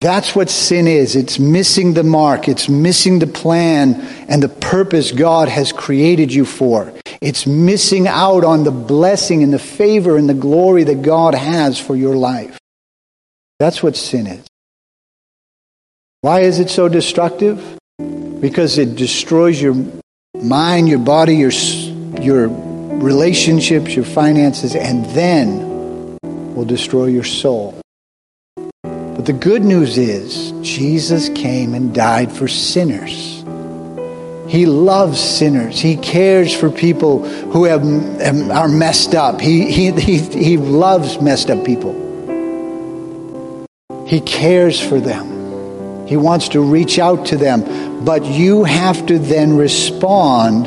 That's 0.00 0.36
what 0.36 0.50
sin 0.50 0.86
is. 0.86 1.16
It's 1.16 1.38
missing 1.38 1.94
the 1.94 2.04
mark. 2.04 2.48
It's 2.48 2.68
missing 2.68 3.18
the 3.18 3.26
plan 3.26 3.94
and 4.28 4.42
the 4.42 4.48
purpose 4.48 5.10
God 5.10 5.48
has 5.48 5.72
created 5.72 6.32
you 6.32 6.44
for. 6.44 6.92
It's 7.22 7.46
missing 7.46 8.06
out 8.06 8.44
on 8.44 8.64
the 8.64 8.70
blessing 8.70 9.42
and 9.42 9.52
the 9.52 9.58
favor 9.58 10.18
and 10.18 10.28
the 10.28 10.34
glory 10.34 10.84
that 10.84 11.02
God 11.02 11.34
has 11.34 11.80
for 11.80 11.96
your 11.96 12.14
life. 12.14 12.58
That's 13.58 13.82
what 13.82 13.96
sin 13.96 14.26
is. 14.26 14.46
Why 16.20 16.40
is 16.40 16.60
it 16.60 16.68
so 16.68 16.88
destructive? 16.88 17.78
Because 17.98 18.76
it 18.76 18.96
destroys 18.96 19.60
your 19.60 19.74
mind, 20.34 20.88
your 20.90 20.98
body, 20.98 21.36
your, 21.36 21.52
your 22.20 22.48
relationships, 22.48 23.94
your 23.94 24.04
finances, 24.04 24.74
and 24.76 25.06
then 25.06 26.18
will 26.54 26.66
destroy 26.66 27.06
your 27.06 27.24
soul. 27.24 27.80
The 29.26 29.32
good 29.32 29.64
news 29.64 29.98
is 29.98 30.52
Jesus 30.62 31.28
came 31.30 31.74
and 31.74 31.92
died 31.92 32.30
for 32.30 32.46
sinners. 32.46 33.42
He 34.46 34.66
loves 34.66 35.18
sinners. 35.20 35.80
He 35.80 35.96
cares 35.96 36.54
for 36.54 36.70
people 36.70 37.28
who 37.28 37.64
have, 37.64 37.82
are 38.52 38.68
messed 38.68 39.16
up. 39.16 39.40
He, 39.40 39.68
he, 39.68 39.90
he, 39.90 40.18
he 40.18 40.56
loves 40.56 41.20
messed 41.20 41.50
up 41.50 41.64
people. 41.64 41.92
He 44.06 44.20
cares 44.20 44.80
for 44.80 45.00
them. 45.00 46.06
He 46.06 46.16
wants 46.16 46.50
to 46.50 46.60
reach 46.60 47.00
out 47.00 47.26
to 47.26 47.36
them. 47.36 48.04
But 48.04 48.24
you 48.24 48.62
have 48.62 49.06
to 49.06 49.18
then 49.18 49.56
respond 49.56 50.66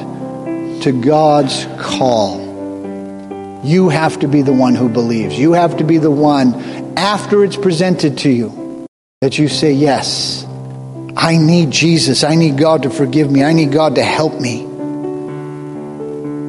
to 0.83 0.91
God's 0.91 1.65
call. 1.79 2.48
You 3.63 3.89
have 3.89 4.19
to 4.19 4.27
be 4.27 4.41
the 4.41 4.53
one 4.53 4.75
who 4.75 4.87
believes. 4.87 5.37
You 5.37 5.53
have 5.53 5.77
to 5.77 5.83
be 5.83 5.97
the 5.97 6.11
one, 6.11 6.53
after 6.97 7.43
it's 7.43 7.57
presented 7.57 8.19
to 8.19 8.29
you, 8.29 8.85
that 9.21 9.37
you 9.37 9.49
say, 9.49 9.73
Yes, 9.73 10.45
I 11.15 11.35
need 11.37 11.71
Jesus. 11.71 12.23
I 12.23 12.35
need 12.35 12.57
God 12.57 12.83
to 12.83 12.89
forgive 12.89 13.29
me. 13.29 13.43
I 13.43 13.51
need 13.51 13.73
God 13.73 13.95
to 13.95 14.03
help 14.03 14.39
me. 14.39 14.61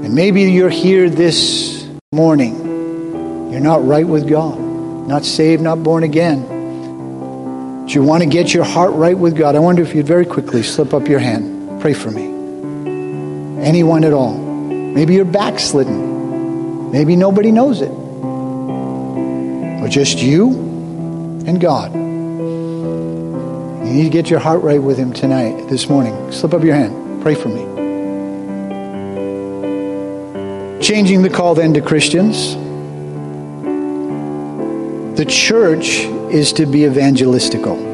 And 0.05 0.15
maybe 0.15 0.43
you're 0.43 0.71
here 0.71 1.11
this 1.11 1.89
morning. 2.13 3.51
You're 3.51 3.61
not 3.61 3.85
right 3.85 4.07
with 4.07 4.29
God, 4.29 4.59
not 5.09 5.25
saved, 5.25 5.61
not 5.63 5.83
born 5.83 6.05
again. 6.05 6.43
But 7.83 7.95
you 7.97 8.05
want 8.05 8.23
to 8.23 8.29
get 8.29 8.55
your 8.55 8.63
heart 8.63 8.93
right 8.93 9.19
with 9.19 9.37
God. 9.37 9.57
I 9.57 9.59
wonder 9.59 9.83
if 9.83 9.93
you'd 9.97 10.07
very 10.07 10.25
quickly 10.25 10.63
slip 10.63 10.95
up 10.95 11.09
your 11.09 11.19
hand. 11.19 11.81
Pray 11.81 11.93
for 11.93 12.13
me. 12.13 12.27
Anyone 13.65 14.05
at 14.05 14.13
all. 14.13 14.39
Maybe 14.39 15.15
you're 15.15 15.25
backslidden. 15.25 16.10
Maybe 16.93 17.16
nobody 17.16 17.53
knows 17.53 17.80
it. 17.80 17.93
Or 19.82 19.88
just 19.88 20.18
you 20.18 20.51
and 21.47 21.61
God. 21.61 21.95
You 21.95 23.97
need 23.97 24.05
to 24.05 24.11
get 24.11 24.30
your 24.30 24.41
heart 24.41 24.62
right 24.62 24.82
with 24.82 24.99
Him 24.99 25.12
tonight, 25.12 25.68
this 25.68 25.88
morning. 25.88 26.32
Slip 26.32 26.55
up 26.55 26.62
your 26.62 26.74
hand. 26.74 27.22
Pray 27.22 27.34
for 27.34 27.49
me. 27.49 27.66
Changing 30.80 31.22
the 31.22 31.30
call 31.30 31.55
then 31.55 31.74
to 31.74 31.80
Christians. 31.80 32.57
The 35.16 35.24
church 35.26 36.01
is 36.32 36.53
to 36.55 36.66
be 36.66 36.80
evangelistical. 36.80 37.91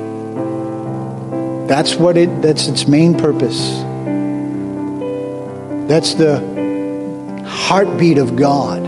That's 1.67 1.97
what 1.97 2.17
it 2.17 2.43
that's 2.43 2.69
its 2.69 2.87
main 2.87 3.19
purpose. 3.19 3.81
That's 5.89 6.15
the 6.15 6.39
heartbeat 7.45 8.19
of 8.19 8.37
God. 8.37 8.86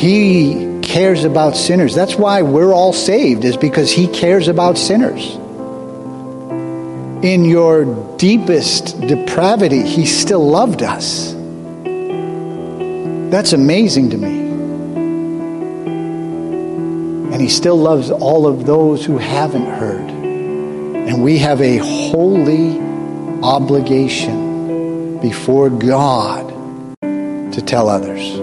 He 0.00 0.80
cares 0.80 1.24
about 1.24 1.58
sinners. 1.58 1.94
That's 1.94 2.16
why 2.16 2.40
we're 2.40 2.72
all 2.72 2.94
saved, 2.94 3.44
is 3.44 3.58
because 3.58 3.92
He 3.92 4.06
cares 4.08 4.48
about 4.48 4.78
sinners. 4.78 5.34
In 7.22 7.44
your 7.44 7.84
deepest 8.16 8.98
depravity, 9.02 9.82
He 9.82 10.06
still 10.06 10.48
loved 10.48 10.82
us. 10.82 11.34
That's 13.30 13.52
amazing 13.52 14.08
to 14.10 14.16
me. 14.16 14.38
And 17.34 17.42
He 17.42 17.50
still 17.50 17.76
loves 17.76 18.10
all 18.10 18.46
of 18.46 18.64
those 18.64 19.04
who 19.04 19.18
haven't 19.18 19.66
heard. 19.66 20.08
And 20.08 21.22
we 21.22 21.36
have 21.40 21.60
a 21.60 21.76
holy 21.76 22.80
obligation 23.42 25.18
before 25.20 25.68
God 25.68 26.48
to 27.02 27.60
tell 27.60 27.90
others. 27.90 28.39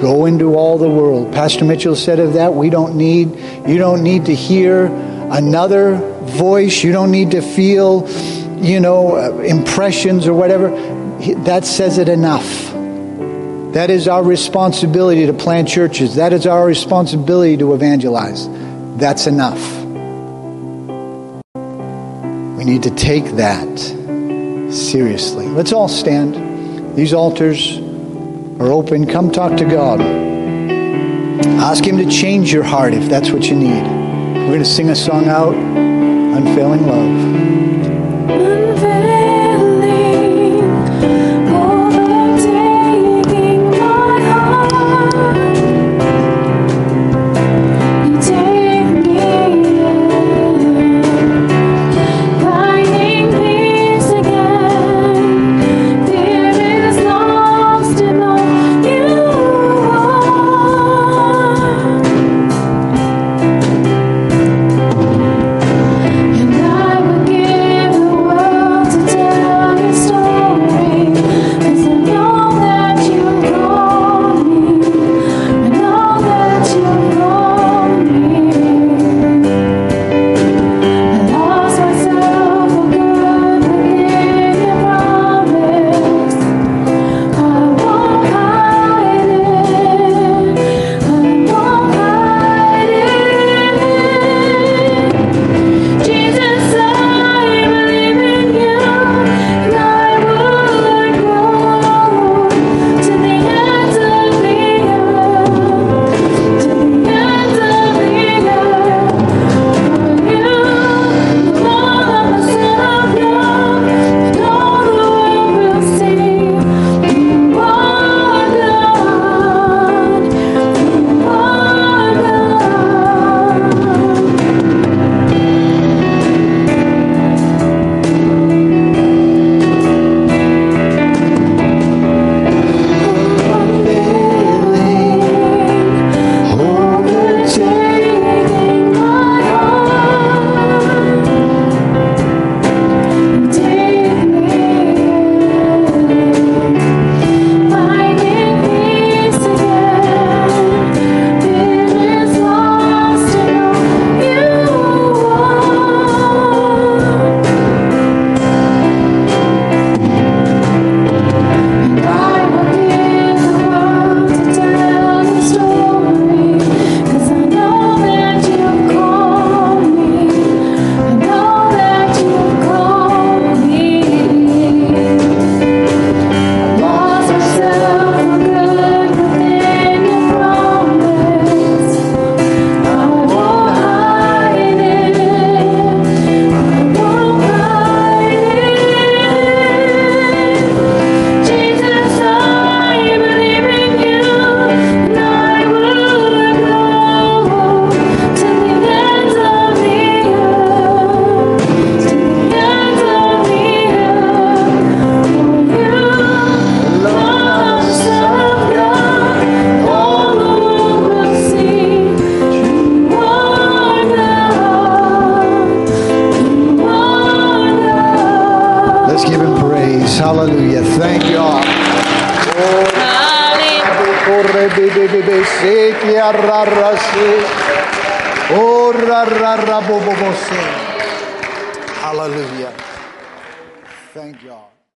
Go 0.00 0.24
into 0.26 0.54
all 0.54 0.78
the 0.78 0.88
world. 0.88 1.32
Pastor 1.32 1.64
Mitchell 1.64 1.94
said 1.94 2.20
of 2.20 2.32
that, 2.34 2.54
we 2.54 2.70
don't 2.70 2.96
need, 2.96 3.36
you 3.68 3.76
don't 3.76 4.02
need 4.02 4.26
to 4.26 4.34
hear 4.34 4.86
another 4.86 5.96
voice. 6.22 6.82
You 6.82 6.92
don't 6.92 7.10
need 7.10 7.32
to 7.32 7.42
feel, 7.42 8.08
you 8.58 8.80
know, 8.80 9.16
uh, 9.16 9.38
impressions 9.40 10.26
or 10.26 10.34
whatever. 10.34 10.70
That 11.44 11.66
says 11.66 11.98
it 11.98 12.08
enough. 12.08 12.72
That 13.74 13.90
is 13.90 14.08
our 14.08 14.24
responsibility 14.24 15.26
to 15.26 15.32
plant 15.32 15.68
churches. 15.68 16.16
That 16.16 16.32
is 16.32 16.46
our 16.46 16.64
responsibility 16.64 17.56
to 17.58 17.74
evangelize. 17.74 18.48
That's 18.98 19.26
enough. 19.26 19.60
We 22.56 22.64
need 22.64 22.82
to 22.84 22.90
take 22.90 23.24
that 23.36 23.78
seriously. 24.72 25.46
Let's 25.46 25.72
all 25.72 25.88
stand. 25.88 26.96
These 26.96 27.12
altars 27.12 27.78
are 28.60 28.70
open. 28.70 29.06
Come 29.06 29.30
talk 29.32 29.56
to 29.56 29.64
God. 29.64 30.02
Ask 31.58 31.82
Him 31.82 31.96
to 31.96 32.08
change 32.08 32.52
your 32.52 32.62
heart 32.62 32.92
if 32.92 33.08
that's 33.08 33.30
what 33.30 33.48
you 33.48 33.56
need. 33.56 33.82
We're 33.82 34.48
going 34.48 34.58
to 34.58 34.64
sing 34.66 34.90
a 34.90 34.96
song 34.96 35.28
out 35.28 35.54
Unfailing 35.54 36.86
Love. 36.86 37.59